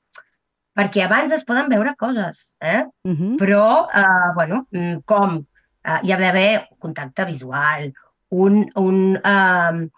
Perquè 0.80 1.02
abans 1.04 1.32
es 1.36 1.44
poden 1.48 1.68
veure 1.72 1.96
coses, 2.00 2.54
eh? 2.62 2.84
Uh 3.04 3.16
-huh. 3.16 3.32
Però, 3.40 3.88
uh, 3.88 4.34
bueno, 4.36 4.66
mm, 4.72 5.02
com? 5.06 5.40
Uh, 5.88 6.00
hi 6.04 6.12
ha 6.12 6.20
d'haver 6.20 6.68
contacte 6.80 7.26
visual, 7.26 7.92
un, 8.30 8.70
un, 8.76 9.18
uh, 9.18 9.90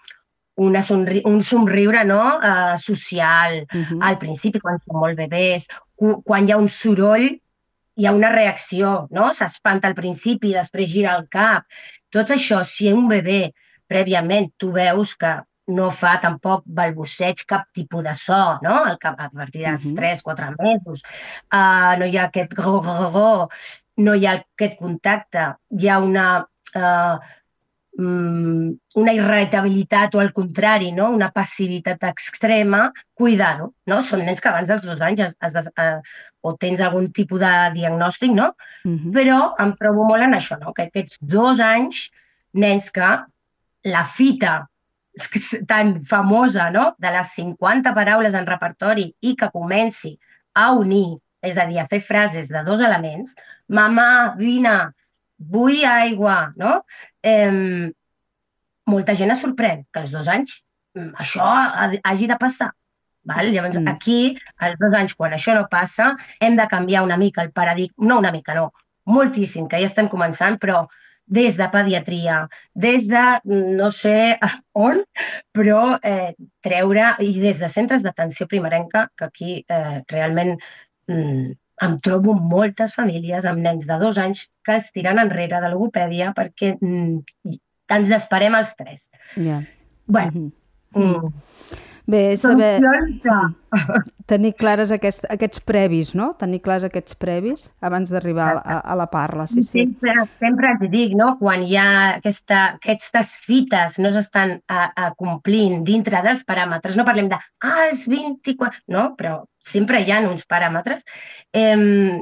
una 0.55 0.81
somri 0.81 1.21
un 1.25 1.41
somriure 1.43 2.03
no? 2.03 2.23
uh, 2.37 2.77
social. 2.77 3.65
Uh 3.73 3.85
-huh. 3.85 3.99
Al 4.01 4.17
principi, 4.17 4.59
quan 4.59 4.79
són 4.79 4.99
molt 4.99 5.17
bebès, 5.17 5.67
quan 6.23 6.47
hi 6.47 6.51
ha 6.51 6.57
un 6.57 6.67
soroll, 6.67 7.39
hi 8.01 8.07
ha 8.09 8.15
una 8.17 8.31
reacció, 8.33 8.91
no? 9.13 9.29
S'espanta 9.37 9.89
al 9.91 9.95
principi, 9.97 10.55
després 10.57 10.89
gira 10.89 11.13
el 11.19 11.27
cap. 11.29 11.67
Tot 12.15 12.33
això, 12.33 12.63
si 12.65 12.89
un 12.89 13.05
bebè 13.11 13.41
prèviament 13.91 14.49
tu 14.57 14.71
veus 14.73 15.13
que 15.21 15.35
no 15.71 15.89
fa 15.93 16.15
tampoc 16.23 16.63
balbuceig, 16.79 17.43
cap 17.47 17.67
tipus 17.77 18.03
de 18.07 18.15
so, 18.17 18.39
no? 18.65 18.79
El 18.89 18.97
cap, 19.03 19.19
a 19.19 19.29
partir 19.29 19.67
dels 19.67 19.85
uh 19.85 19.91
-huh. 19.91 19.97
3-4 19.99 20.55
mesos. 20.57 21.03
Uh, 21.53 21.93
no 21.99 22.05
hi 22.05 22.17
ha 22.17 22.25
aquest 22.25 22.55
go, 22.55 22.79
go, 22.81 23.11
go, 23.11 23.49
no 23.97 24.15
hi 24.15 24.25
ha 24.25 24.33
aquest 24.39 24.79
contacte. 24.79 25.45
Hi 25.79 25.89
ha 25.89 25.99
una 25.99 26.25
uh, 26.75 27.19
una 28.01 29.13
irritabilitat 29.13 30.15
o 30.15 30.21
al 30.21 30.31
contrari, 30.33 30.91
no? 30.95 31.09
una 31.11 31.31
passivitat 31.33 32.03
extrema, 32.09 32.91
cuidar-ho. 33.17 33.71
No? 33.89 34.01
Són 34.07 34.25
nens 34.25 34.41
que 34.41 34.49
abans 34.51 34.69
dels 34.71 34.85
dos 34.87 35.01
anys 35.05 35.23
has, 35.25 35.35
has, 35.41 35.69
uh, 35.71 35.99
o 36.41 36.55
tens 36.57 36.81
algun 36.81 37.11
tipus 37.13 37.41
de 37.43 37.51
diagnòstic, 37.75 38.33
no? 38.33 38.51
Uh 38.83 38.89
mhm. 38.89 38.97
-huh. 38.97 39.13
però 39.13 39.39
em 39.59 39.73
trobo 39.77 40.07
molt 40.07 40.23
en 40.23 40.33
això, 40.33 40.59
no? 40.59 40.73
que 40.73 40.83
aquests 40.83 41.17
dos 41.21 41.59
anys, 41.59 42.09
nens 42.53 42.91
que 42.91 43.11
la 43.83 44.03
fita 44.05 44.67
tan 45.67 46.03
famosa 46.03 46.69
no? 46.69 46.95
de 46.97 47.11
les 47.11 47.33
50 47.35 47.93
paraules 47.93 48.33
en 48.33 48.45
repertori 48.45 49.13
i 49.21 49.35
que 49.35 49.49
comenci 49.49 50.17
a 50.53 50.71
unir, 50.71 51.17
és 51.41 51.57
a 51.57 51.65
dir, 51.65 51.79
a 51.79 51.87
fer 51.87 52.01
frases 52.01 52.49
de 52.49 52.63
dos 52.63 52.79
elements, 52.79 53.35
mama, 53.67 54.35
vine, 54.37 54.91
vull 55.53 55.81
aigua, 55.87 56.53
no? 56.57 56.81
Eh, 57.23 57.89
molta 58.91 59.15
gent 59.15 59.33
es 59.33 59.41
sorprèn 59.43 59.85
que 59.91 60.03
als 60.03 60.13
dos 60.13 60.29
anys 60.31 60.53
mm, 60.97 61.11
això 61.25 61.49
hagi 62.03 62.29
de 62.29 62.37
passar. 62.41 62.71
Val? 63.23 63.51
Llavors, 63.53 63.77
mm. 63.77 63.87
aquí, 63.87 64.37
als 64.57 64.79
dos 64.81 64.95
anys, 64.97 65.13
quan 65.17 65.35
això 65.37 65.53
no 65.53 65.67
passa, 65.69 66.15
hem 66.41 66.57
de 66.57 66.65
canviar 66.69 67.03
una 67.05 67.19
mica 67.21 67.43
el 67.45 67.51
paradigma, 67.53 68.07
no 68.09 68.17
una 68.17 68.31
mica, 68.33 68.55
no, 68.57 68.71
moltíssim, 69.05 69.67
que 69.69 69.81
ja 69.81 69.89
estem 69.89 70.09
començant, 70.09 70.57
però 70.61 70.87
des 71.31 71.55
de 71.55 71.67
pediatria, 71.71 72.41
des 72.73 73.07
de 73.07 73.23
no 73.45 73.91
sé 73.95 74.37
on, 74.87 75.03
però 75.55 75.97
eh, 76.03 76.33
treure, 76.65 77.13
i 77.23 77.31
des 77.39 77.61
de 77.61 77.69
centres 77.69 78.03
d'atenció 78.03 78.49
primerenca, 78.51 79.07
que 79.15 79.29
aquí 79.29 79.57
eh, 79.61 80.01
realment 80.09 80.57
mm, 81.07 81.51
em 81.85 81.97
trobo 82.05 82.33
moltes 82.53 82.93
famílies 82.93 83.45
amb 83.49 83.63
nens 83.65 83.87
de 83.89 83.97
dos 84.01 84.19
anys 84.21 84.45
que 84.65 84.77
es 84.77 84.89
tiren 84.95 85.21
enrere 85.21 85.61
de 85.63 85.71
logopèdia 85.73 86.31
perquè 86.37 86.75
mm, 86.77 87.55
ens 87.97 88.11
esperem 88.17 88.57
els 88.59 88.73
tres. 88.77 89.07
Yeah. 89.35 89.63
Bueno, 90.05 90.31
mm 90.31 90.51
-hmm. 90.93 91.23
mm. 91.23 91.89
Bé, 92.07 92.37
saber... 92.37 92.79
Tenir 94.31 94.53
clares 94.55 94.91
aquest, 94.91 95.25
aquests 95.31 95.61
previs, 95.67 96.13
no? 96.15 96.31
Tenir 96.39 96.61
clars 96.63 96.85
aquests 96.87 97.17
previs 97.19 97.67
abans 97.83 98.11
d'arribar 98.11 98.49
a, 98.59 98.77
a 98.79 98.95
la 98.99 99.07
parla, 99.11 99.45
sí, 99.47 99.63
sí. 99.63 99.83
Sempre, 99.83 100.15
sempre 100.39 100.71
et 100.73 100.85
dic, 100.91 101.15
no? 101.19 101.33
Quan 101.39 101.65
hi 101.67 101.77
ha 101.79 101.87
aquesta, 102.17 102.61
aquestes 102.79 103.35
fites 103.43 103.99
no 103.99 104.11
s'estan 104.13 104.57
complint 105.19 105.85
dintre 105.87 106.23
dels 106.25 106.43
paràmetres, 106.47 106.97
no 106.99 107.07
parlem 107.07 107.31
de, 107.31 107.39
ah, 107.39 107.77
els 107.89 108.07
24... 108.07 108.85
No, 108.91 109.11
però 109.19 109.41
sempre 109.67 110.01
hi 110.01 110.11
ha 110.11 110.21
uns 110.27 110.47
paràmetres. 110.49 111.03
Eh, 111.53 112.21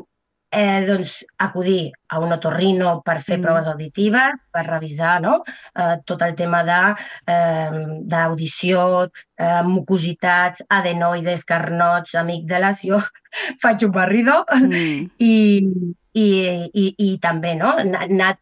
eh, 0.52 0.86
doncs, 0.88 1.26
acudir 1.38 1.92
a 2.08 2.20
un 2.20 2.32
otorrino 2.34 3.02
per 3.06 3.22
fer 3.22 3.38
mm. 3.38 3.44
proves 3.44 3.68
auditives, 3.68 4.34
per 4.52 4.66
revisar 4.66 5.22
no? 5.22 5.44
eh, 5.46 5.98
tot 6.06 6.22
el 6.26 6.36
tema 6.36 6.64
d'audició, 8.10 9.06
de, 9.06 9.12
eh, 9.38 9.64
mucositats, 9.68 10.64
adenoides, 10.68 11.46
carnots, 11.46 12.16
amígdales. 12.16 12.82
Jo 12.84 13.00
faig 13.64 13.84
un 13.86 13.92
barrido 13.96 14.46
mm. 14.58 15.10
i, 15.32 15.34
i, 16.14 16.28
i, 16.74 16.96
i 16.98 17.18
també 17.22 17.56
no? 17.60 17.76
anar 17.78 18.38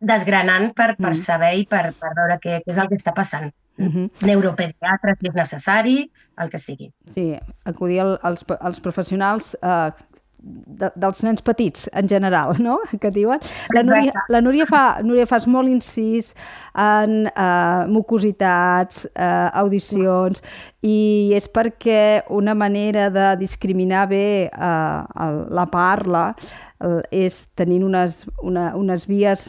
desgranant 0.00 0.70
per, 0.72 0.94
per 0.96 1.12
mm. 1.12 1.24
saber 1.24 1.54
i 1.60 1.66
per, 1.68 1.90
per 1.98 2.14
veure 2.16 2.38
què, 2.40 2.62
què 2.64 2.72
és 2.72 2.78
el 2.80 2.88
que 2.88 2.96
està 3.00 3.12
passant. 3.16 3.50
Mm 3.80 3.88
-hmm. 3.88 4.26
Neuropediatre, 4.26 5.14
si 5.16 5.26
és 5.28 5.34
necessari, 5.34 6.10
el 6.36 6.50
que 6.50 6.58
sigui. 6.58 6.92
Sí, 7.14 7.38
acudir 7.64 8.00
als, 8.00 8.44
als 8.60 8.80
professionals 8.80 9.56
eh, 9.62 9.90
de, 10.42 10.90
dels 10.96 11.22
nens 11.26 11.42
petits, 11.44 11.88
en 11.96 12.08
general, 12.08 12.56
no?, 12.62 12.78
que 13.02 13.10
diuen. 13.14 13.42
La 13.74 13.82
Núria, 13.86 14.24
la 14.32 14.40
Núria, 14.40 14.66
fa, 14.68 14.84
Núria 15.04 15.26
fas 15.28 15.46
molt 15.50 15.70
incís 15.70 16.32
en 16.78 17.26
uh, 17.30 17.86
mucositats, 17.90 19.04
uh, 19.10 19.50
audicions, 19.62 20.42
i 20.86 21.32
és 21.36 21.46
perquè 21.52 22.24
una 22.32 22.54
manera 22.56 23.10
de 23.12 23.34
discriminar 23.42 24.06
bé 24.08 24.48
el, 24.48 25.34
la 25.52 25.66
parla 25.68 26.30
és 27.12 27.34
tenint 27.58 27.84
unes, 27.84 28.22
una, 28.40 28.70
unes 28.78 29.04
vies 29.04 29.42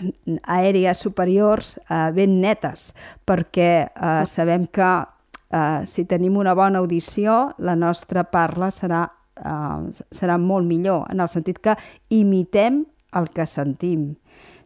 aèries 0.44 1.00
superiors 1.00 1.78
uh, 1.86 2.10
ben 2.12 2.42
netes, 2.44 2.90
perquè 3.24 3.88
uh, 3.88 4.26
sabem 4.28 4.68
que 4.68 4.92
uh, 5.00 5.80
si 5.88 6.04
tenim 6.10 6.36
una 6.42 6.56
bona 6.58 6.84
audició, 6.84 7.54
la 7.64 7.78
nostra 7.80 8.26
parla 8.28 8.68
serà 8.76 9.06
eh, 9.44 10.06
serà 10.16 10.38
molt 10.42 10.68
millor, 10.68 11.06
en 11.12 11.20
el 11.20 11.30
sentit 11.32 11.60
que 11.60 11.78
imitem 12.10 12.86
el 13.18 13.30
que 13.36 13.46
sentim. 13.46 14.16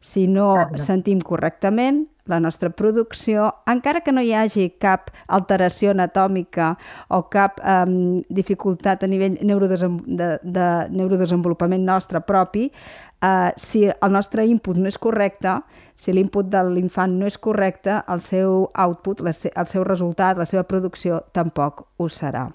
Si 0.05 0.27
no 0.29 0.53
Clar. 0.53 0.83
sentim 0.85 1.21
correctament, 1.25 2.05
la 2.25 2.39
nostra 2.39 2.69
producció, 2.69 3.51
encara 3.69 4.01
que 4.01 4.11
no 4.13 4.21
hi 4.21 4.31
hagi 4.33 4.67
cap 4.81 5.11
alteració 5.37 5.91
anatòmica 5.93 6.71
o 7.13 7.21
cap 7.33 7.59
um, 7.61 8.23
dificultat 8.33 9.05
a 9.05 9.09
nivell 9.09 9.37
neurodesem 9.45 9.99
de, 10.05 10.31
de 10.41 10.67
neurodesenvolupament 10.93 11.85
nostre 11.85 12.21
propi, 12.25 12.71
eh, 13.25 13.51
si 13.57 13.85
el 13.89 14.11
nostre 14.13 14.45
input 14.45 14.77
no 14.77 14.89
és 14.91 14.97
correcte, 15.01 15.57
si 15.95 16.13
l'input 16.13 16.49
de 16.51 16.61
l'infant 16.67 17.13
no 17.19 17.27
és 17.29 17.37
correcte, 17.41 17.97
el 18.11 18.21
seu 18.21 18.65
output, 18.83 19.23
el 19.25 19.67
seu 19.71 19.85
resultat, 19.87 20.37
la 20.37 20.47
seva 20.49 20.65
producció 20.67 21.21
tampoc 21.33 21.85
ho 21.97 22.09
serà. 22.11 22.49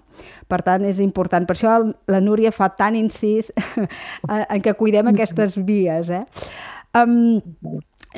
Per 0.49 0.61
tant, 0.67 0.85
és 0.85 1.01
important. 1.01 1.47
Per 1.49 1.57
això 1.57 1.79
la 2.13 2.21
Núria 2.21 2.53
fa 2.53 2.69
tant 2.77 2.99
incís 2.99 3.49
en 4.29 4.61
que 4.61 4.77
cuidem 4.77 5.09
aquestes 5.11 5.57
vies. 5.57 6.13
Eh? 6.13 6.25
Um, 7.01 7.41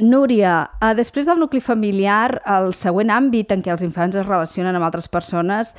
Núria, 0.00 0.70
uh, 0.80 0.94
després 0.96 1.28
del 1.28 1.38
nucli 1.38 1.60
familiar, 1.60 2.40
el 2.48 2.72
següent 2.74 3.12
àmbit 3.12 3.52
en 3.52 3.62
què 3.62 3.74
els 3.74 3.84
infants 3.84 4.16
es 4.16 4.26
relacionen 4.26 4.74
amb 4.74 4.88
altres 4.88 5.10
persones 5.12 5.74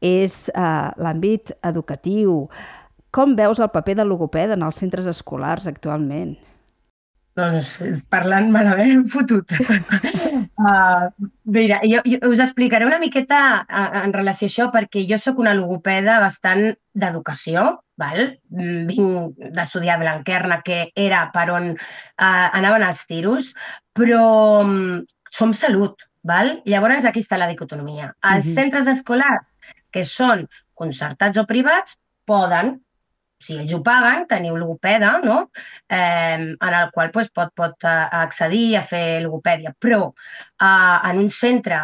és 0.00 0.46
uh, 0.54 0.88
l'àmbit 0.96 1.52
educatiu. 1.68 2.46
Com 3.14 3.34
veus 3.38 3.60
el 3.62 3.72
paper 3.72 3.96
del 4.00 4.10
logopeda 4.12 4.56
en 4.58 4.64
els 4.66 4.78
centres 4.82 5.06
escolars 5.08 5.66
actualment? 5.70 6.36
Doncs 7.38 7.76
parlant 8.10 8.48
malament, 8.50 9.04
fotut. 9.12 9.52
uh, 9.54 11.06
mira, 11.56 11.78
jo, 11.86 12.00
jo 12.02 12.30
us 12.32 12.42
explicaré 12.42 12.86
una 12.88 12.98
miqueta 12.98 13.38
en 14.02 14.14
relació 14.16 14.48
a 14.48 14.50
això 14.50 14.66
perquè 14.74 15.04
jo 15.08 15.20
sóc 15.22 15.38
una 15.38 15.54
logopeda 15.54 16.18
bastant 16.24 16.64
d'educació, 16.98 17.68
val? 18.00 18.34
vinc 18.50 19.38
d'estudiar 19.54 20.00
Blanquerna, 20.02 20.60
que 20.66 20.80
era 20.98 21.28
per 21.34 21.46
on 21.54 21.70
uh, 21.76 22.48
anaven 22.58 22.88
els 22.88 23.06
tiros, 23.06 23.52
però 23.94 24.24
um, 24.64 25.06
som 25.30 25.54
salut, 25.54 26.02
val? 26.26 26.58
llavors 26.66 27.06
aquí 27.06 27.22
està 27.22 27.38
la 27.38 27.50
dicotomia. 27.50 28.12
Els 28.34 28.44
uh 28.44 28.50
-huh. 28.50 28.58
centres 28.58 28.90
escolars, 28.90 29.46
que 29.94 30.04
són 30.04 30.48
concertats 30.74 31.38
o 31.38 31.46
privats, 31.46 31.96
poden 32.26 32.76
si 33.40 33.58
ells 33.58 33.74
ho 33.74 33.82
paguen, 33.86 34.26
teniu 34.30 34.56
logopeda, 34.58 35.18
no? 35.24 35.38
eh, 35.88 36.38
en 36.38 36.74
el 36.80 36.90
qual 36.94 37.12
pues, 37.14 37.30
pot, 37.34 37.52
pot 37.54 37.86
eh, 37.86 38.08
accedir 38.22 38.76
a 38.78 38.82
fer 38.86 39.20
logopèdia. 39.22 39.74
Però 39.78 40.08
eh, 40.10 40.98
en 41.10 41.22
un 41.22 41.30
centre 41.30 41.80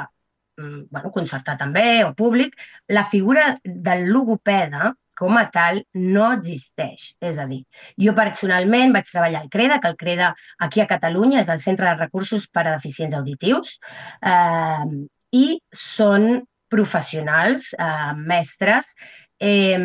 mm, 0.58 0.90
bueno, 0.90 1.14
concertat 1.14 1.60
també 1.62 2.02
o 2.04 2.12
públic, 2.18 2.58
la 2.88 3.06
figura 3.10 3.54
del 3.64 4.08
logopeda 4.10 4.94
com 5.14 5.38
a 5.38 5.44
tal 5.54 5.80
no 5.94 6.26
existeix. 6.34 7.12
És 7.22 7.38
a 7.38 7.46
dir, 7.50 7.62
jo 8.02 8.14
personalment 8.18 8.94
vaig 8.96 9.08
treballar 9.10 9.44
al 9.44 9.50
CREDA, 9.52 9.78
que 9.80 9.92
el 9.92 9.98
CREDA 10.00 10.32
aquí 10.66 10.82
a 10.82 10.88
Catalunya 10.90 11.42
és 11.44 11.52
el 11.54 11.62
Centre 11.62 11.86
de 11.86 11.96
Recursos 12.00 12.48
per 12.50 12.66
a 12.66 12.74
Deficients 12.74 13.14
Auditius, 13.20 13.76
eh, 14.26 14.86
i 15.34 15.46
són 15.70 16.42
professionals, 16.74 17.70
eh, 17.78 18.12
mestres, 18.18 18.90
eh, 19.38 19.78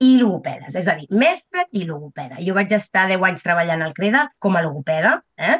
i 0.00 0.16
logopedes, 0.16 0.74
és 0.80 0.88
a 0.88 0.96
dir, 0.96 1.06
mestre 1.12 1.66
i 1.76 1.84
logopeda. 1.84 2.40
Jo 2.40 2.56
vaig 2.56 2.72
estar 2.72 3.06
10 3.10 3.24
anys 3.28 3.44
treballant 3.44 3.84
al 3.84 3.94
CREDA 3.96 4.26
com 4.40 4.56
a 4.56 4.62
logopeda. 4.64 5.18
Eh? 5.36 5.58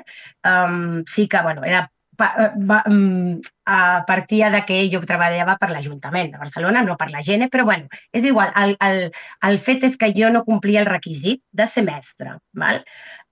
Um, 0.48 1.02
sí 1.08 1.26
que, 1.28 1.42
bueno, 1.44 1.64
era 1.68 1.82
eh, 1.84 2.48
va, 2.70 2.82
um, 2.88 3.40
a 3.66 4.04
partir 4.06 4.40
de 4.52 4.62
que 4.64 4.80
jo 4.92 5.02
treballava 5.04 5.58
per 5.60 5.70
l'Ajuntament 5.70 6.32
de 6.32 6.40
Barcelona, 6.40 6.82
no 6.86 6.96
per 6.96 7.10
la 7.12 7.20
Gene, 7.26 7.50
però 7.52 7.66
bueno, 7.68 7.88
és 8.16 8.24
igual, 8.24 8.52
el, 8.56 8.76
el, 8.80 9.00
el 9.48 9.60
fet 9.68 9.84
és 9.90 10.00
que 10.00 10.12
jo 10.16 10.32
no 10.32 10.44
complia 10.48 10.80
el 10.84 10.88
requisit 10.88 11.42
de 11.52 11.68
ser 11.68 11.84
mestre. 11.84 12.38
Val? 12.56 12.80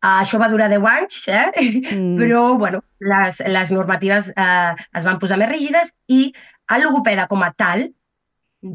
Uh, 0.05 0.19
això 0.21 0.41
va 0.41 0.53
durar 0.53 0.69
10 0.73 0.89
anys, 0.93 1.23
eh? 1.33 1.49
mm. 1.97 2.17
però 2.21 2.45
bueno, 2.61 2.85
les, 3.01 3.41
les 3.49 3.73
normatives 3.73 4.29
uh, 4.37 4.77
es 4.77 5.09
van 5.09 5.21
posar 5.25 5.41
més 5.41 5.53
rígides 5.57 5.93
i 6.09 6.27
el 6.69 6.85
logopeda 6.85 7.25
com 7.33 7.41
a 7.43 7.55
tal 7.57 7.89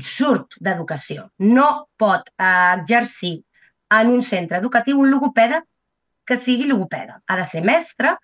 surt 0.01 0.57
d'educació. 0.63 1.29
No 1.39 1.87
pot 1.99 2.29
eh, 2.37 2.73
exercir 2.79 3.35
en 3.93 4.11
un 4.13 4.21
centre 4.25 4.57
educatiu 4.57 4.99
un 4.99 5.11
logopeda 5.11 5.63
que 6.25 6.37
sigui 6.37 6.67
logopeda. 6.69 7.19
Ha 7.27 7.37
de 7.37 7.45
ser 7.45 7.63
mestre 7.67 8.15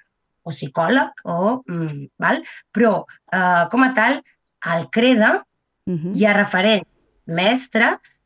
o 0.44 0.54
psicòleg, 0.54 1.24
o, 1.26 1.62
mm, 1.68 2.06
val? 2.20 2.44
però 2.72 2.94
eh, 3.32 3.66
com 3.72 3.84
a 3.84 3.94
tal, 3.94 4.22
al 4.62 4.90
CREDA 4.90 5.32
uh 5.40 5.94
-huh. 5.94 6.14
hi 6.16 6.26
ha 6.26 6.38
referents 6.38 6.88
mestres 7.26 8.22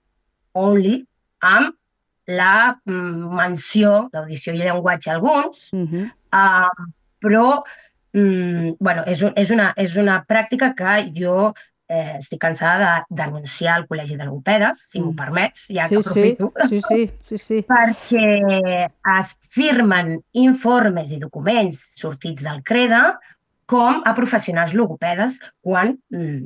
only 0.54 1.06
amb 1.40 1.76
la 2.28 2.80
mm, 2.86 3.36
menció 3.36 4.10
d'audició 4.14 4.54
i 4.54 4.58
llenguatge 4.58 5.12
alguns, 5.12 5.70
uh 5.74 5.80
-huh. 5.80 6.12
uh, 6.32 6.86
però 7.20 7.64
mm, 8.14 8.76
bueno, 8.80 9.04
és, 9.06 9.22
un, 9.22 9.34
és, 9.36 9.50
una, 9.50 9.74
és 9.76 9.96
una 9.96 10.24
pràctica 10.26 10.74
que 10.76 11.12
jo 11.16 11.54
eh, 11.94 12.18
estic 12.18 12.42
cansada 12.42 12.94
de 13.10 13.20
denunciar 13.22 13.78
el 13.80 13.86
Col·legi 13.90 14.18
de 14.18 14.26
Logopedes, 14.26 14.82
si 14.90 15.00
mm. 15.00 15.06
m'ho 15.06 15.14
permets, 15.18 15.68
ja 15.70 15.86
sí, 15.90 15.96
que 15.96 16.02
aprofito. 16.02 16.50
Sí, 16.70 16.80
sí, 16.88 17.04
sí, 17.30 17.42
sí. 17.42 17.60
perquè 17.70 18.88
es 19.18 19.36
firmen 19.54 20.16
informes 20.46 21.14
i 21.14 21.22
documents 21.22 21.84
sortits 22.00 22.44
del 22.46 22.64
CREDA 22.66 23.04
com 23.70 24.02
a 24.06 24.14
professionals 24.18 24.74
logopedes 24.78 25.38
quan 25.64 25.96
mm, 26.12 26.42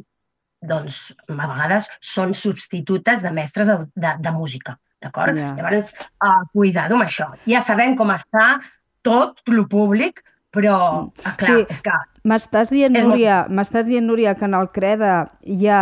doncs, 0.67 0.99
a 1.29 1.37
vegades 1.37 1.87
són 2.01 2.33
substitutes 2.33 3.23
de 3.23 3.31
mestres 3.33 3.71
de, 3.71 3.77
de, 3.95 4.13
de 4.19 4.33
música. 4.35 4.77
D'acord? 5.03 5.37
Yeah. 5.37 5.53
Llavors, 5.59 5.93
uh, 6.25 6.41
cuidado 6.53 6.97
amb 6.97 7.05
això. 7.05 7.29
Ja 7.45 7.61
sabem 7.65 7.93
com 7.99 8.09
està 8.13 8.57
tot 9.05 9.43
lo 9.53 9.67
públic, 9.69 10.23
però, 10.57 10.77
mm. 11.05 11.37
clar, 11.39 11.55
sí. 11.61 11.65
és 11.77 11.83
que 11.85 11.95
M'estàs 12.27 12.73
dient, 12.73 12.91
Núria, 12.91 13.45
m'estàs 13.47 13.85
dient, 13.87 14.03
Núria, 14.07 14.33
que 14.35 14.47
en 14.49 14.55
el 14.57 14.67
CREDA 14.75 15.13
hi 15.47 15.69
ha 15.71 15.81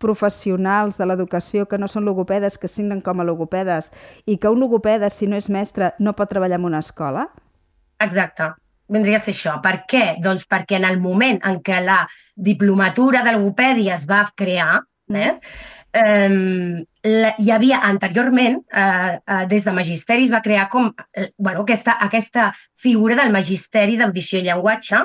professionals 0.00 0.98
de 1.00 1.06
l'educació 1.08 1.66
que 1.68 1.78
no 1.80 1.88
són 1.88 2.06
logopedes, 2.08 2.56
que 2.60 2.70
signen 2.70 3.02
com 3.04 3.20
a 3.20 3.26
logopedes, 3.26 3.90
i 4.26 4.38
que 4.40 4.52
un 4.52 4.60
logopeda, 4.62 5.10
si 5.12 5.28
no 5.28 5.36
és 5.36 5.50
mestre, 5.52 5.92
no 5.98 6.14
pot 6.16 6.32
treballar 6.32 6.60
en 6.60 6.68
una 6.70 6.80
escola? 6.84 7.28
Exacte. 8.04 8.50
Vindria 8.94 9.20
a 9.20 9.24
ser 9.24 9.32
això. 9.32 9.58
Per 9.64 9.76
què? 9.88 10.04
Doncs 10.24 10.44
perquè 10.48 10.76
en 10.76 10.88
el 10.88 10.98
moment 11.00 11.40
en 11.48 11.60
què 11.64 11.80
la 11.84 12.02
diplomatura 12.48 13.22
de 13.24 13.32
logopèdia 13.36 13.96
es 13.96 14.04
va 14.08 14.24
crear, 14.36 14.82
eh, 15.12 15.32
eh, 15.92 16.84
la, 17.04 17.34
hi 17.38 17.50
havia 17.52 17.80
anteriorment, 17.84 18.62
eh, 18.72 19.18
eh, 19.20 19.46
des 19.50 19.64
de 19.64 19.72
Magisteri 19.76 20.24
es 20.24 20.32
va 20.32 20.40
crear 20.42 20.68
com, 20.72 20.92
eh, 21.12 21.30
bueno, 21.36 21.62
aquesta, 21.62 21.98
aquesta 22.00 22.46
figura 22.80 23.16
del 23.18 23.32
Magisteri 23.32 23.98
d'Audició 24.00 24.40
i 24.40 24.46
Llenguatge, 24.46 25.02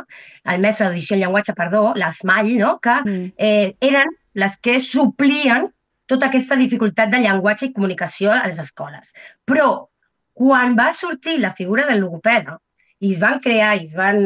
el 0.54 0.64
mestre 0.64 0.88
d'Audició 0.88 1.18
i 1.18 1.20
Llenguatge, 1.24 1.56
perdó, 1.58 1.84
l'ESMALL, 2.00 2.54
no? 2.62 2.78
que 2.80 2.96
mm. 3.04 3.28
eh, 3.36 3.76
eren 3.92 4.16
les 4.34 4.56
que 4.64 4.80
suplien 4.80 5.68
tota 6.10 6.30
aquesta 6.30 6.56
dificultat 6.58 7.12
de 7.12 7.20
llenguatge 7.22 7.68
i 7.68 7.74
comunicació 7.74 8.32
a 8.34 8.48
les 8.48 8.58
escoles. 8.64 9.12
Però 9.46 9.90
quan 10.34 10.74
va 10.80 10.90
sortir 10.96 11.38
la 11.40 11.52
figura 11.54 11.86
del 11.86 12.02
logopeda 12.02 12.58
i 13.00 13.14
es 13.14 13.20
van 13.20 13.38
crear 13.44 13.76
i 13.78 13.86
es 13.86 13.94
van 13.96 14.24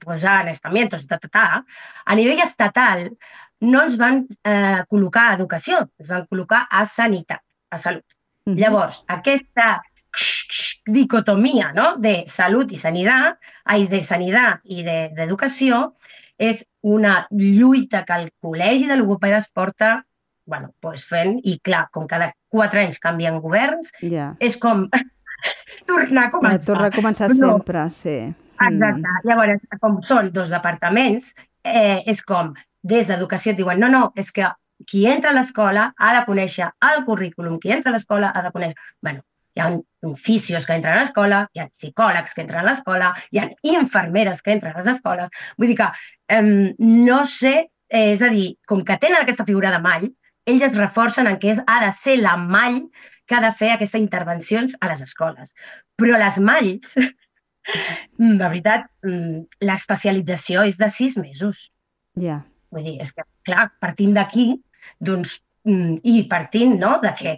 posar 0.00 0.40
en 0.44 0.52
estamentos, 0.54 1.04
ta, 1.06 1.18
ta, 1.18 1.28
ta, 1.28 1.46
a 2.04 2.16
nivell 2.18 2.40
estatal 2.44 3.08
no 3.60 3.82
ens 3.82 3.98
van 3.98 4.24
eh, 4.44 4.80
col·locar 4.90 5.28
a 5.28 5.36
educació, 5.38 5.82
ens 5.98 6.08
van 6.10 6.26
col·locar 6.30 6.66
a 6.70 6.84
sanitat, 6.86 7.42
a 7.70 7.78
salut. 7.78 8.04
Uh 8.46 8.52
-huh. 8.52 8.58
Llavors, 8.60 9.04
aquesta 9.06 9.82
dicotomia 10.86 11.72
no? 11.72 11.96
de 11.96 12.24
salut 12.26 12.72
i 12.72 12.76
sanitat, 12.76 13.38
ai, 13.64 13.86
de 13.86 14.00
sanitat 14.02 14.60
i 14.64 14.82
d'educació, 14.82 15.92
de, 16.38 16.50
és 16.50 16.64
una 16.82 17.26
lluita 17.30 18.04
que 18.04 18.14
el 18.14 18.30
Col·legi 18.40 18.86
de 18.86 18.96
Logopedes 18.96 19.48
porta 19.52 20.04
bueno, 20.48 20.72
pues 20.80 21.04
fent, 21.04 21.36
i 21.44 21.58
clar, 21.60 21.90
com 21.92 22.06
cada 22.08 22.32
quatre 22.48 22.80
anys 22.80 22.98
canvien 22.98 23.36
governs, 23.44 23.92
yeah. 24.00 24.32
és 24.40 24.56
com 24.56 24.86
tornar 25.90 26.24
a 26.24 26.30
començar. 26.32 26.64
tornar 26.64 26.88
a 26.88 26.94
començar 26.94 27.28
no. 27.34 27.52
sempre, 27.52 27.84
sí. 27.92 28.16
Exacte. 28.58 29.04
Mm. 29.04 29.20
Llavors, 29.28 29.66
com 29.82 30.00
són 30.08 30.32
dos 30.32 30.48
departaments, 30.50 31.34
eh, 31.68 32.00
és 32.08 32.24
com 32.24 32.54
des 32.82 33.08
d'educació 33.08 33.52
et 33.52 33.60
diuen 33.60 33.80
no, 33.80 33.88
no, 33.92 34.02
és 34.16 34.30
que 34.32 34.48
qui 34.86 35.06
entra 35.10 35.30
a 35.30 35.34
l'escola 35.34 35.88
ha 35.96 36.12
de 36.14 36.24
conèixer 36.26 36.68
el 36.90 37.04
currículum, 37.06 37.58
qui 37.58 37.72
entra 37.74 37.90
a 37.90 37.96
l'escola 37.96 38.30
ha 38.34 38.42
de 38.44 38.52
conèixer... 38.54 38.78
bueno, 39.02 39.24
hi 39.56 39.62
ha 39.62 40.14
fisios 40.22 40.66
que 40.66 40.76
entren 40.78 40.94
a 40.94 41.00
l'escola, 41.02 41.40
hi 41.54 41.62
ha 41.62 41.66
psicòlegs 41.72 42.34
que 42.34 42.44
entren 42.44 42.62
a 42.62 42.68
l'escola, 42.68 43.10
hi 43.34 43.40
ha 43.42 43.48
infermeres 43.72 44.42
que 44.42 44.54
entren 44.54 44.76
a 44.76 44.78
les 44.78 44.92
escoles. 44.94 45.30
Vull 45.58 45.72
dir 45.72 45.78
que 45.80 45.88
eh, 46.36 46.74
no 46.78 47.24
sé, 47.26 47.54
eh, 47.90 48.04
és 48.14 48.22
a 48.22 48.30
dir, 48.34 48.52
com 48.70 48.84
que 48.86 48.98
tenen 49.02 49.24
aquesta 49.24 49.46
figura 49.48 49.72
de 49.74 49.80
mall, 49.82 50.06
ells 50.48 50.66
es 50.68 50.76
reforcen 50.78 51.26
en 51.28 51.40
què 51.42 51.56
és, 51.56 51.62
ha 51.66 51.80
de 51.84 51.90
ser 51.96 52.18
la 52.22 52.36
mall 52.40 52.84
que 53.28 53.36
ha 53.36 53.42
de 53.44 53.50
fer 53.52 53.72
aquestes 53.74 54.00
intervencions 54.00 54.76
a 54.80 54.92
les 54.92 55.02
escoles. 55.04 55.50
Però 55.98 56.20
les 56.22 56.38
malls, 56.40 56.94
de 58.18 58.44
veritat, 58.44 58.86
mm, 59.04 59.42
l'especialització 59.66 60.62
és 60.70 60.78
de 60.78 60.88
sis 60.94 61.18
mesos. 61.20 61.66
Ja. 62.14 62.22
Yeah. 62.28 62.38
Vull 62.74 62.84
dir, 62.84 62.96
és 63.04 63.12
que, 63.16 63.24
clar, 63.48 63.68
partint 63.80 64.14
d'aquí, 64.16 64.48
doncs, 65.00 65.38
mm, 65.64 66.00
i 66.04 66.24
partint 66.30 66.76
no, 66.80 66.96
de 67.02 67.14
que 67.18 67.36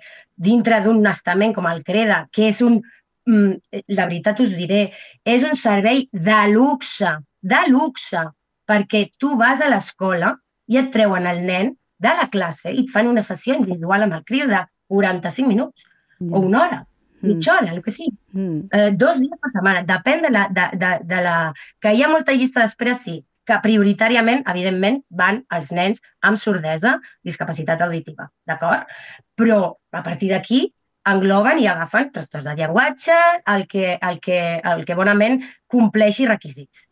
dintre 0.51 0.81
d'un 0.85 1.07
estament 1.07 1.55
com 1.55 1.69
el 1.71 1.85
CREDA, 1.87 2.25
que 2.33 2.49
és 2.49 2.61
un, 2.66 2.81
mm, 3.27 3.83
la 3.97 4.07
veritat 4.07 4.40
us 4.40 4.55
diré, 4.57 4.93
és 5.25 5.45
un 5.45 5.55
servei 5.55 6.09
de 6.12 6.40
luxe, 6.53 7.16
de 7.43 7.62
luxe, 7.69 8.25
perquè 8.66 9.11
tu 9.19 9.37
vas 9.37 9.61
a 9.61 9.71
l'escola 9.71 10.37
i 10.71 10.79
et 10.79 10.90
treuen 10.95 11.27
el 11.27 11.43
nen 11.47 11.75
de 11.99 12.12
la 12.21 12.29
classe 12.33 12.71
i 12.71 12.85
et 12.85 12.93
fan 12.93 13.11
una 13.11 13.23
sessió 13.27 13.57
individual 13.59 14.07
amb 14.07 14.14
el 14.19 14.25
criu 14.25 14.47
de 14.49 14.62
45 14.88 15.49
minuts 15.49 15.85
mm. 16.21 16.33
o 16.33 16.40
una 16.40 16.62
hora. 16.62 16.87
mm. 17.21 17.29
mitja 17.29 17.57
hora, 17.57 17.73
el 17.73 17.83
que 17.83 17.90
sigui. 17.90 18.16
Mm. 18.33 18.61
Eh, 18.73 18.90
dos 18.97 19.19
dies 19.21 19.40
per 19.40 19.51
setmana. 19.53 19.83
Depèn 19.88 20.23
de 20.25 20.31
la, 20.31 20.47
de, 20.49 20.69
de, 20.81 20.93
de 21.05 21.23
la... 21.27 21.37
Que 21.81 21.93
hi 21.95 22.03
ha 22.03 22.09
molta 22.09 22.33
llista 22.33 22.62
d'espera, 22.62 22.95
sí, 22.95 23.21
que 23.51 23.61
prioritàriament, 23.65 24.45
evidentment, 24.51 25.01
van 25.11 25.43
els 25.57 25.71
nens 25.75 26.03
amb 26.27 26.39
sordesa, 26.39 26.99
discapacitat 27.27 27.83
auditiva, 27.87 28.29
d'acord? 28.47 28.91
Però 29.39 29.63
a 29.97 30.03
partir 30.07 30.31
d'aquí 30.31 30.69
engloben 31.11 31.59
i 31.59 31.67
agafen 31.67 32.11
trastorns 32.15 32.47
de 32.47 32.55
llenguatge, 32.59 33.17
el 33.55 33.67
que, 33.67 33.97
el 33.97 34.21
que, 34.23 34.41
el 34.73 34.85
que 34.87 34.99
bonament 34.99 35.41
compleixi 35.71 36.29
requisits. 36.29 36.87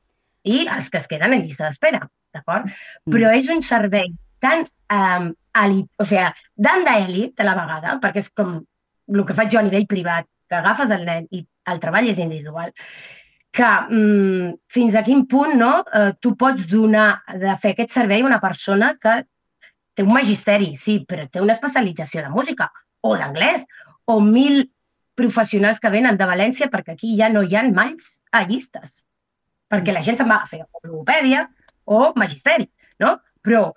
I 0.48 0.64
els 0.72 0.88
que 0.90 0.98
es 0.98 1.06
queden 1.10 1.36
en 1.36 1.44
llista 1.44 1.68
d'espera, 1.68 2.00
d'acord? 2.34 2.66
Mm. 2.70 3.12
Però 3.14 3.34
és 3.36 3.50
un 3.52 3.62
servei 3.62 4.10
tan 4.42 4.64
um, 4.94 5.30
elit, 5.62 5.90
o 5.98 6.06
sigui, 6.08 6.24
tant 6.64 6.86
d'elit 6.86 7.38
a 7.42 7.46
la 7.46 7.56
vegada, 7.58 7.98
perquè 8.02 8.24
és 8.24 8.32
com 8.34 8.58
el 8.58 9.24
que 9.28 9.36
faig 9.36 9.54
jo 9.54 9.60
a 9.60 9.66
nivell 9.66 9.86
privat, 9.90 10.28
que 10.48 10.56
agafes 10.58 10.92
el 10.94 11.04
nen 11.04 11.28
i 11.34 11.44
el 11.68 11.80
treball 11.82 12.08
és 12.08 12.20
individual, 12.22 12.72
que 13.52 13.68
mm, 13.90 14.54
fins 14.68 14.94
a 14.94 15.02
quin 15.06 15.24
punt 15.26 15.56
no, 15.58 15.72
eh, 15.94 16.12
tu 16.20 16.34
pots 16.36 16.66
donar 16.70 17.22
de 17.40 17.56
fer 17.62 17.74
aquest 17.74 17.94
servei 17.96 18.22
a 18.22 18.28
una 18.28 18.40
persona 18.40 18.94
que 19.00 19.22
té 19.94 20.04
un 20.04 20.14
magisteri, 20.14 20.74
sí, 20.78 21.00
però 21.08 21.26
té 21.26 21.42
una 21.42 21.56
especialització 21.56 22.22
de 22.22 22.30
música 22.30 22.68
o 23.02 23.16
d'anglès 23.18 23.64
o 24.06 24.20
mil 24.22 24.68
professionals 25.18 25.80
que 25.82 25.90
venen 25.90 26.18
de 26.18 26.28
València 26.28 26.68
perquè 26.70 26.94
aquí 26.94 27.16
ja 27.18 27.28
no 27.32 27.42
hi 27.42 27.56
ha 27.56 27.64
malls 27.66 28.18
a 28.30 28.44
llistes. 28.46 29.02
Perquè 29.68 29.92
la 29.92 30.04
gent 30.06 30.20
se'n 30.20 30.30
va 30.30 30.42
a 30.44 30.50
fer 30.50 30.62
o 30.62 30.84
logopèdia 30.84 31.48
o 31.84 32.12
magisteri, 32.16 32.68
no? 33.02 33.16
Però 33.42 33.72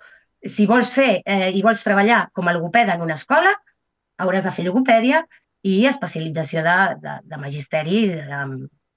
si 0.54 0.66
vols 0.66 0.92
fer 0.94 1.22
eh, 1.24 1.50
i 1.50 1.62
vols 1.64 1.82
treballar 1.82 2.28
com 2.36 2.48
a 2.48 2.54
logopeda 2.54 2.94
en 2.94 3.02
una 3.04 3.18
escola, 3.18 3.52
hauràs 4.22 4.46
de 4.46 4.54
fer 4.54 4.66
logopèdia 4.68 5.24
i 5.66 5.82
especialització 5.90 6.62
de, 6.66 6.78
de, 7.02 7.18
de 7.30 7.40
magisteri 7.42 8.06
de, 8.14 8.40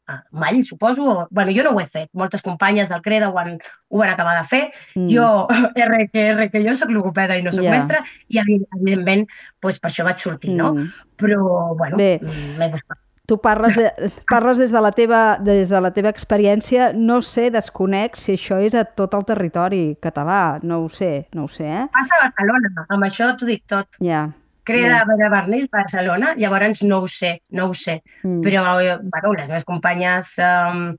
a 0.08 0.24
Mall, 0.32 0.64
suposo. 0.66 1.28
Bueno, 1.32 1.52
jo 1.56 1.64
no 1.64 1.72
ho 1.72 1.82
he 1.82 1.88
fet. 1.88 2.10
Moltes 2.14 2.44
companyes 2.46 2.90
del 2.90 3.02
CREDA 3.02 3.30
ho, 3.30 3.40
han, 3.40 3.58
ho 3.90 4.02
van 4.02 4.14
acabar 4.14 4.38
de 4.42 4.48
fer. 4.48 4.64
Mm. 4.96 5.08
Jo, 5.14 5.48
R 5.88 6.10
que, 6.12 6.28
R 6.34 6.50
que 6.52 6.64
jo 6.66 6.76
soc 6.78 6.94
logopeda 6.94 7.38
i 7.38 7.46
no 7.46 7.54
soc 7.56 7.66
yeah. 7.66 7.80
mestra, 7.80 8.04
i 8.30 8.42
evidentment 8.44 9.26
pues, 9.62 9.80
per 9.80 9.92
això 9.92 10.06
vaig 10.08 10.22
sortir, 10.22 10.54
mm. 10.54 10.62
no? 10.62 10.92
Però, 11.22 11.42
bueno, 11.80 11.98
m'he 11.98 12.72
buscat 12.72 13.02
Tu 13.26 13.40
parles, 13.42 13.76
de, 13.76 14.12
parles 14.30 14.60
des, 14.62 14.72
de 14.72 14.82
la 14.82 14.92
teva, 14.94 15.40
des 15.42 15.70
de 15.70 15.80
la 15.82 15.90
teva 15.96 16.12
experiència, 16.14 16.92
no 16.94 17.24
sé, 17.26 17.48
desconec 17.50 18.20
si 18.22 18.36
això 18.38 18.60
és 18.62 18.78
a 18.78 18.84
tot 18.86 19.16
el 19.18 19.26
territori 19.26 19.84
català, 19.98 20.60
no 20.62 20.84
ho 20.84 20.90
sé, 20.94 21.26
no 21.34 21.48
ho 21.48 21.50
sé, 21.50 21.66
eh? 21.66 21.88
Passa 21.96 22.20
a 22.20 22.28
Barcelona, 22.28 22.86
amb 22.86 23.10
això 23.10 23.34
t'ho 23.40 23.50
dic 23.50 23.66
tot. 23.66 23.90
Ja. 23.98 24.06
Yeah. 24.12 24.26
Creda 24.66 25.04
yeah. 25.06 25.18
de 25.20 25.30
Barnils, 25.30 25.70
Barcelona, 25.72 26.34
llavors 26.40 26.82
no 26.84 27.04
ho 27.04 27.08
sé, 27.08 27.40
no 27.52 27.70
ho 27.70 27.78
sé. 27.78 28.00
Mm. 28.24 28.42
Però, 28.44 28.66
bueno, 28.74 29.34
les 29.38 29.48
meves 29.48 29.68
companyes, 29.68 30.34
um, 30.42 30.90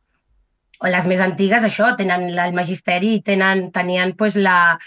o 0.81 0.93
les 0.93 1.11
més 1.11 1.21
antigues, 1.25 1.67
això, 1.67 1.91
tenen 1.99 2.31
el 2.31 2.57
magisteri 2.57 3.17
i 3.19 3.21
tenen, 3.27 3.71
tenien 3.75 4.15
pues, 4.17 4.37
la, 4.37 4.79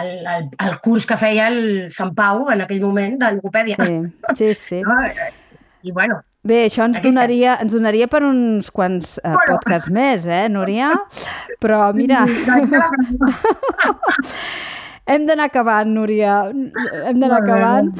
el, 0.00 0.14
el, 0.22 0.48
el 0.62 0.80
curs 0.84 1.08
que 1.10 1.18
feia 1.20 1.50
el 1.50 1.90
Sant 1.90 2.14
Pau 2.14 2.46
en 2.54 2.64
aquell 2.64 2.82
moment 2.84 3.18
de 3.20 3.34
logopèdia. 3.36 3.90
Sí, 4.34 4.54
sí. 4.54 4.56
sí. 4.66 4.82
I 5.82 5.96
bueno, 5.96 6.22
Bé, 6.40 6.62
això 6.70 6.86
ens 6.88 6.96
donaria, 7.04 7.58
ens 7.60 7.74
donaria 7.74 8.06
per 8.08 8.22
uns 8.24 8.70
quants 8.72 9.18
uh, 9.20 9.34
podcasts 9.44 9.92
més, 9.92 10.24
eh, 10.24 10.46
Núria? 10.48 10.94
Però, 11.60 11.82
mira... 11.92 12.24
Hem 15.06 15.26
d'anar 15.28 15.48
acabant, 15.50 15.88
Núria. 15.94 16.42
Hem 16.50 17.20
d'anar 17.20 17.40
acabant. 17.40 17.90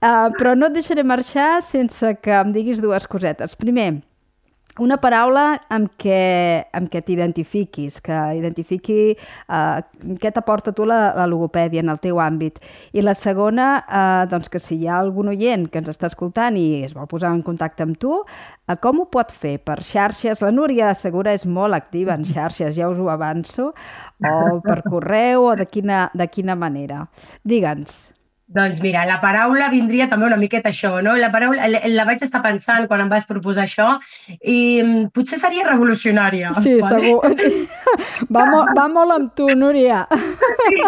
Uh, 0.00 0.30
però 0.38 0.54
no 0.56 0.70
et 0.70 0.76
deixaré 0.78 1.04
marxar 1.04 1.60
sense 1.64 2.14
que 2.24 2.32
em 2.32 2.52
diguis 2.54 2.80
dues 2.80 3.06
cosetes. 3.10 3.56
Primer, 3.58 4.00
una 4.78 4.96
paraula 5.02 5.58
amb 5.72 5.90
què, 5.98 6.62
amb 6.76 6.90
què 6.92 7.00
t'identifiquis, 7.02 7.98
que 8.04 8.18
identifiqui 8.38 8.98
eh, 9.10 9.80
què 10.22 10.30
t'aporta 10.30 10.72
tu 10.76 10.86
la, 10.86 11.00
la 11.16 11.26
logopèdia 11.30 11.82
en 11.82 11.90
el 11.90 11.98
teu 12.02 12.20
àmbit. 12.22 12.60
I 12.94 13.02
la 13.02 13.16
segona, 13.18 13.70
eh, 13.82 14.28
doncs 14.30 14.52
que 14.52 14.62
si 14.62 14.78
hi 14.78 14.86
ha 14.88 15.00
algun 15.00 15.32
oient 15.32 15.66
que 15.72 15.82
ens 15.82 15.90
està 15.90 16.10
escoltant 16.10 16.56
i 16.60 16.84
es 16.84 16.94
vol 16.94 17.10
posar 17.10 17.32
en 17.34 17.42
contacte 17.46 17.82
amb 17.86 17.98
tu, 18.00 18.20
eh, 18.68 18.78
com 18.80 19.02
ho 19.02 19.08
pot 19.10 19.34
fer? 19.34 19.58
Per 19.64 19.80
xarxes? 19.86 20.44
La 20.46 20.52
Núria 20.54 20.94
Segura 20.94 21.34
és 21.34 21.46
molt 21.46 21.74
activa 21.74 22.14
en 22.14 22.24
xarxes, 22.28 22.76
ja 22.78 22.88
us 22.92 23.00
ho 23.00 23.10
avanço, 23.10 23.72
o 24.22 24.60
per 24.64 24.80
correu, 24.86 25.50
o 25.50 25.58
de 25.58 25.66
quina, 25.66 26.08
de 26.14 26.30
quina 26.30 26.54
manera. 26.54 27.04
Digue'ns. 27.42 28.19
Doncs 28.50 28.80
mira, 28.82 29.04
la 29.06 29.20
paraula 29.22 29.68
vindria 29.70 30.08
també 30.10 30.26
una 30.26 30.38
miqueta 30.40 30.72
això, 30.72 30.96
no? 31.06 31.12
La 31.18 31.28
paraula 31.30 31.68
la, 31.70 31.80
la 31.86 32.06
vaig 32.08 32.24
estar 32.26 32.40
pensant 32.42 32.88
quan 32.90 33.04
em 33.04 33.10
vas 33.12 33.28
proposar 33.28 33.68
això 33.68 33.92
i 34.26 34.82
mm, 34.82 35.10
potser 35.14 35.38
seria 35.38 35.68
revolucionària. 35.68 36.50
Sí, 36.58 36.74
vale? 36.82 36.98
segur. 36.98 37.20
Va, 38.34 38.44
mo 38.50 38.64
va 38.76 38.86
molt 38.90 39.14
amb 39.14 39.30
tu, 39.38 39.46
Núria. 39.58 40.02
Sí. 40.10 40.82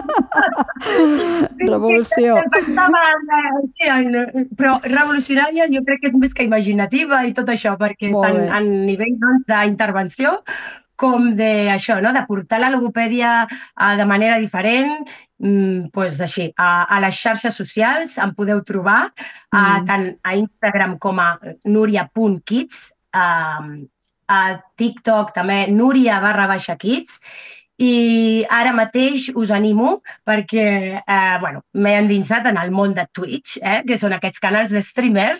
Revolució. 1.62 2.36
Sí, 3.78 3.88
però 4.58 4.76
revolucionària 4.84 5.66
jo 5.72 5.82
crec 5.86 6.02
que 6.02 6.10
és 6.12 6.18
més 6.18 6.34
que 6.34 6.46
imaginativa 6.46 7.22
i 7.26 7.34
tot 7.36 7.50
això, 7.50 7.74
perquè 7.80 8.12
tant 8.14 8.44
a 8.50 8.62
nivell 8.62 9.16
doncs, 9.22 9.46
d'intervenció 9.50 10.38
com 10.96 11.32
de 11.38 11.70
això, 11.72 11.98
no? 12.02 12.12
de 12.14 12.24
portar 12.28 12.60
la 12.62 12.70
logopèdia 12.72 13.32
uh, 13.46 13.94
de 13.98 14.06
manera 14.08 14.38
diferent, 14.42 15.06
mm, 15.42 15.92
pues 15.94 16.20
així, 16.20 16.50
a, 16.56 16.84
a 16.84 17.00
les 17.04 17.16
xarxes 17.18 17.56
socials 17.58 18.18
em 18.22 18.34
podeu 18.36 18.62
trobar 18.66 19.06
mm. 19.08 19.56
uh, 19.56 19.80
tant 19.88 20.06
a 20.22 20.36
Instagram 20.38 20.98
com 21.02 21.18
a 21.22 21.32
nuria.kids, 21.64 22.84
uh, 23.16 23.72
a 24.32 24.42
TikTok 24.78 25.34
també 25.36 25.66
nuria 25.68 26.20
barra 26.22 26.46
baixa 26.48 26.78
kids 26.80 27.18
i 27.80 28.44
ara 28.50 28.72
mateix 28.76 29.30
us 29.34 29.50
animo 29.50 30.02
perquè 30.28 30.66
eh, 31.00 31.36
bueno, 31.40 31.62
m'he 31.72 31.94
endinsat 31.98 32.46
en 32.50 32.58
el 32.60 32.70
món 32.70 32.94
de 32.94 33.06
Twitch, 33.16 33.56
eh, 33.62 33.80
que 33.86 33.98
són 33.98 34.12
aquests 34.16 34.42
canals 34.42 34.74
de 34.74 34.82
streamer, 34.84 35.30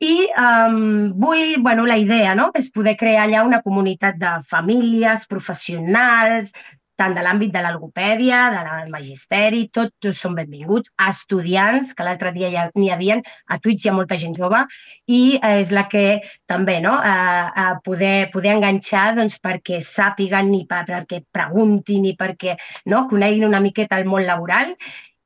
i 0.00 0.26
um, 0.40 1.12
vull, 1.20 1.56
bueno, 1.62 1.86
la 1.86 1.98
idea 2.00 2.34
no? 2.34 2.50
és 2.54 2.70
poder 2.74 2.96
crear 2.96 3.26
allà 3.26 3.44
una 3.46 3.62
comunitat 3.62 4.18
de 4.18 4.34
famílies, 4.50 5.26
professionals, 5.30 6.52
tant 7.00 7.16
de 7.16 7.24
l'àmbit 7.24 7.52
de 7.54 7.62
la 7.64 7.72
logopèdia, 7.72 8.40
de 8.52 8.62
la 8.66 8.76
magisteri, 8.92 9.64
tots 9.72 10.10
són 10.20 10.36
benvinguts, 10.36 10.92
estudiants, 11.08 11.94
que 11.96 12.06
l'altre 12.06 12.32
dia 12.36 12.50
ja 12.52 12.66
n'hi 12.76 12.90
havia, 12.92 13.18
a 13.48 13.58
Twitch 13.62 13.86
hi 13.86 13.92
ha 13.92 13.96
molta 13.96 14.18
gent 14.20 14.36
jove, 14.36 14.62
i 15.08 15.22
eh, 15.38 15.56
és 15.62 15.72
la 15.74 15.86
que 15.90 16.04
també 16.50 16.78
no, 16.84 16.92
a, 16.94 17.16
a 17.64 17.66
poder, 17.84 18.30
poder 18.34 18.56
enganxar 18.58 19.10
doncs, 19.18 19.38
perquè 19.42 19.80
sàpiguen 19.84 20.52
i 20.58 20.64
per, 20.68 20.84
perquè 20.88 21.22
preguntin 21.32 22.10
i 22.10 22.16
perquè 22.18 22.58
no, 22.92 23.06
coneguin 23.10 23.48
una 23.48 23.62
miqueta 23.64 24.00
el 24.00 24.08
món 24.10 24.26
laboral 24.28 24.76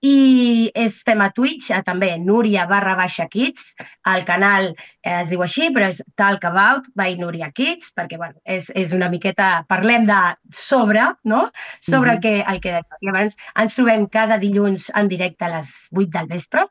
i 0.04 0.70
estem 0.76 1.22
a 1.24 1.30
Twitch, 1.32 1.70
a, 1.72 1.80
també 1.86 2.10
Núria 2.20 2.66
barra 2.68 2.94
baixa 2.98 3.24
Kids, 3.32 3.72
el 4.12 4.24
canal 4.28 4.70
eh, 4.74 5.22
es 5.22 5.30
diu 5.32 5.44
així, 5.44 5.70
però 5.72 5.88
és 5.92 6.02
Talk 6.20 6.44
About 6.50 6.90
by 6.98 7.16
Núria 7.20 7.48
Kids, 7.56 7.94
perquè 7.96 8.20
bueno, 8.20 8.36
és, 8.44 8.68
és 8.76 8.92
una 8.92 9.08
miqueta, 9.12 9.64
parlem 9.70 10.04
de 10.10 10.20
sobre, 10.52 11.06
no? 11.24 11.46
Sobre 11.80 12.12
mm 12.12 12.12
-hmm. 12.12 12.14
el 12.14 12.20
que, 12.20 12.34
el 12.52 12.60
que 12.60 12.80
I 13.00 13.08
abans 13.08 13.36
ens 13.56 13.74
trobem 13.74 14.06
cada 14.08 14.38
dilluns 14.38 14.90
en 14.94 15.08
directe 15.08 15.44
a 15.44 15.56
les 15.56 15.88
8 15.92 16.10
del 16.12 16.28
vespre, 16.28 16.66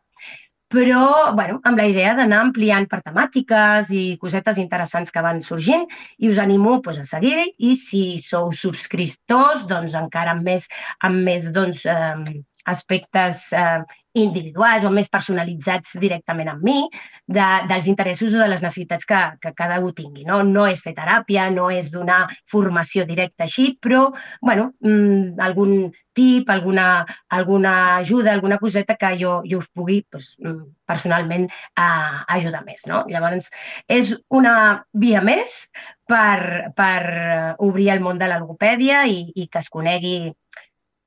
però 0.73 1.33
bueno, 1.35 1.59
amb 1.63 1.77
la 1.77 1.85
idea 1.85 2.15
d'anar 2.17 2.39
ampliant 2.41 2.87
per 2.89 3.01
temàtiques 3.05 3.91
i 3.93 4.17
cosetes 4.21 4.57
interessants 4.57 5.11
que 5.11 5.21
van 5.21 5.41
sorgint 5.41 5.85
i 6.17 6.29
us 6.29 6.39
animo 6.39 6.81
pues, 6.81 6.97
a 6.97 7.05
seguir 7.05 7.53
i 7.57 7.75
si 7.75 8.17
sou 8.17 8.51
subscriptors, 8.51 9.67
doncs 9.67 9.93
encara 9.93 10.31
amb 10.31 10.43
més, 10.43 10.65
amb 10.99 11.21
més 11.27 11.45
doncs, 11.53 11.85
eh, 11.85 12.41
aspectes 12.65 13.51
eh, 13.51 13.81
individuals 14.13 14.85
o 14.85 14.91
més 14.93 15.09
personalitzats 15.09 15.95
directament 16.01 16.51
amb 16.51 16.63
mi, 16.65 16.77
de, 17.25 17.47
dels 17.69 17.89
interessos 17.89 18.35
o 18.35 18.41
de 18.41 18.49
les 18.51 18.61
necessitats 18.61 19.07
que, 19.09 19.21
que 19.41 19.53
cada 19.57 19.79
un 19.81 19.93
tingui. 19.97 20.25
No? 20.27 20.41
no 20.45 20.67
és 20.69 20.83
fer 20.85 20.93
teràpia, 20.97 21.49
no 21.53 21.69
és 21.73 21.89
donar 21.91 22.27
formació 22.51 23.07
directa 23.09 23.47
així, 23.47 23.73
però 23.81 24.05
bueno, 24.41 24.71
mm, 24.85 25.41
algun 25.41 25.91
tip, 26.13 26.49
alguna, 26.53 27.07
alguna 27.33 27.73
ajuda, 27.97 28.35
alguna 28.35 28.59
coseta 28.61 28.95
que 29.01 29.15
jo, 29.17 29.39
jo 29.49 29.63
us 29.63 29.69
pugui 29.73 30.03
pues, 30.05 30.35
mm, 30.37 30.61
personalment 30.85 31.49
eh, 31.49 32.21
ajudar 32.37 32.61
més. 32.67 32.85
No? 32.85 33.01
Llavors, 33.09 33.49
és 33.89 34.13
una 34.29 34.85
via 34.93 35.25
més 35.25 35.57
per, 36.05 36.69
per 36.77 37.57
obrir 37.57 37.89
el 37.95 38.05
món 38.05 38.21
de 38.21 38.29
la 38.29 38.37
logopèdia 38.43 39.07
i, 39.09 39.31
i 39.33 39.49
que 39.49 39.65
es 39.65 39.73
conegui 39.73 40.17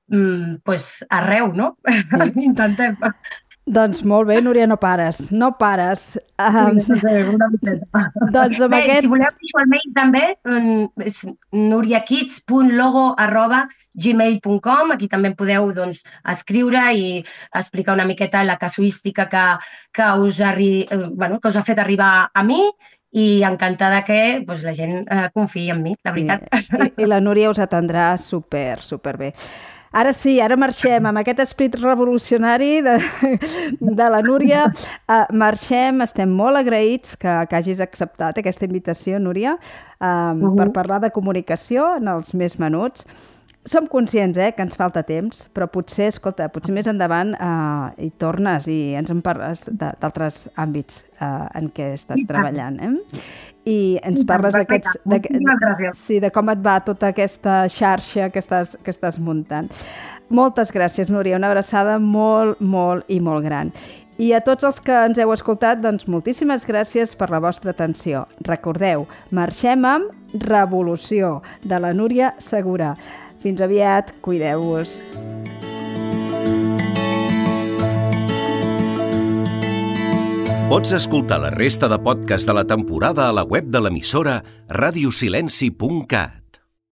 mm, 0.09 0.61
pues, 0.64 1.04
arreu, 1.11 1.52
no? 1.52 1.76
Sí. 1.86 2.32
Intentem. 2.50 2.96
Doncs 3.66 4.04
molt 4.07 4.28
bé, 4.28 4.36
Núria, 4.38 4.62
no 4.70 4.76
pares, 4.78 5.32
no 5.34 5.48
pares. 5.59 6.20
Um, 6.38 6.76
doncs 8.30 8.61
amb 8.62 8.70
bé, 8.70 8.78
aquest... 8.78 9.00
si 9.02 9.11
voleu 9.11 9.32
dir 9.42 9.50
el 9.59 9.66
mail 9.72 9.88
també, 9.96 10.22
mm, 10.46 11.02
és 11.02 11.24
nuriakids.logo 11.50 13.09
arroba 13.18 13.64
gmail.com, 13.98 14.94
aquí 14.94 15.11
també 15.11 15.34
podeu 15.34 15.72
doncs, 15.74 15.98
escriure 16.30 16.86
i 16.94 17.09
explicar 17.59 17.98
una 17.98 18.07
miqueta 18.07 18.46
la 18.46 18.54
casuística 18.62 19.26
que, 19.34 19.46
que, 19.90 20.11
us, 20.14 20.38
arri... 20.38 20.86
Eh, 20.86 21.02
bueno, 21.11 21.40
que 21.40 21.50
us 21.50 21.59
ha 21.59 21.66
fet 21.66 21.82
arribar 21.82 22.30
a 22.32 22.46
mi 22.46 22.62
i 23.18 23.42
encantada 23.48 24.04
que 24.07 24.44
doncs, 24.46 24.62
la 24.62 24.78
gent 24.78 25.00
eh, 25.11 25.26
confiï 25.34 25.72
en 25.74 25.82
mi, 25.82 25.98
la 26.07 26.14
veritat. 26.14 26.46
I, 26.70 26.92
I 27.02 27.11
la 27.11 27.18
Núria 27.18 27.50
us 27.50 27.59
atendrà 27.59 28.12
super, 28.14 28.84
super 28.86 29.18
bé. 29.18 29.34
Ara 29.97 30.12
sí, 30.12 30.34
ara 30.44 30.59
marxem 30.61 31.07
amb 31.09 31.22
aquest 31.22 31.38
esprit 31.40 31.76
revolucionari 31.80 32.82
de, 32.84 32.97
de 33.80 34.09
la 34.12 34.20
Núria. 34.24 34.66
Uh, 35.09 35.22
marxem, 35.32 36.03
estem 36.05 36.34
molt 36.36 36.61
agraïts 36.61 37.16
que, 37.16 37.38
que 37.49 37.57
hagis 37.57 37.80
acceptat 37.80 38.36
aquesta 38.42 38.68
invitació, 38.68 39.20
Núria, 39.22 39.57
uh, 39.57 40.05
uh 40.05 40.34
-huh. 40.36 40.57
per 40.59 40.68
parlar 40.72 41.01
de 41.01 41.11
comunicació 41.11 41.97
en 41.97 42.09
els 42.09 42.34
més 42.34 42.59
menuts 42.59 43.07
som 43.66 43.88
conscients 43.90 44.38
eh, 44.38 44.53
que 44.55 44.62
ens 44.62 44.76
falta 44.78 45.03
temps, 45.03 45.49
però 45.55 45.66
potser, 45.66 46.07
escolta, 46.12 46.47
potser 46.55 46.72
més 46.74 46.86
endavant 46.86 47.34
eh, 47.34 48.07
hi 48.07 48.11
tornes 48.22 48.68
i 48.70 48.94
ens 48.94 49.11
en 49.11 49.22
parles 49.26 49.66
d'altres 49.72 50.49
àmbits 50.55 51.05
eh, 51.18 51.59
en 51.59 51.70
què 51.74 51.92
estàs 51.99 52.22
treballant. 52.28 52.78
Eh? 52.80 53.22
I 53.66 53.98
ens 54.06 54.22
parles 54.26 54.54
d'aquests... 54.54 55.00
Sí, 55.98 56.20
de 56.22 56.30
com 56.30 56.52
et 56.52 56.62
va 56.62 56.78
tota 56.86 57.10
aquesta 57.10 57.64
xarxa 57.72 58.30
que 58.30 58.42
estàs, 58.42 58.76
que 58.82 58.94
estàs 58.94 59.18
muntant. 59.18 59.70
Moltes 60.30 60.72
gràcies, 60.74 61.10
Núria. 61.10 61.38
Una 61.38 61.50
abraçada 61.50 61.98
molt, 62.02 62.62
molt 62.62 63.10
i 63.10 63.18
molt 63.22 63.46
gran. 63.46 63.74
I 64.16 64.30
a 64.32 64.40
tots 64.40 64.64
els 64.64 64.78
que 64.80 64.94
ens 65.10 65.18
heu 65.20 65.34
escoltat, 65.34 65.82
doncs 65.82 66.06
moltíssimes 66.08 66.64
gràcies 66.64 67.12
per 67.18 67.28
la 67.34 67.42
vostra 67.42 67.74
atenció. 67.74 68.24
Recordeu, 68.46 69.04
marxem 69.30 69.84
amb 69.84 70.40
Revolució, 70.46 71.42
de 71.62 71.82
la 71.82 71.92
Núria 71.92 72.32
Segura. 72.38 72.94
Fins 73.44 73.60
aviat, 73.60 74.14
cuideu-vos. 74.24 75.00
Pots 80.66 80.90
escoltar 80.96 81.36
la 81.38 81.50
resta 81.54 81.86
de 81.86 81.96
podcast 82.02 82.48
de 82.48 82.54
la 82.56 82.64
temporada 82.66 83.28
a 83.28 83.34
la 83.36 83.44
web 83.46 83.68
de 83.70 83.78
l'emissora 83.84 84.40
radiosilenci.cat. 84.66 86.45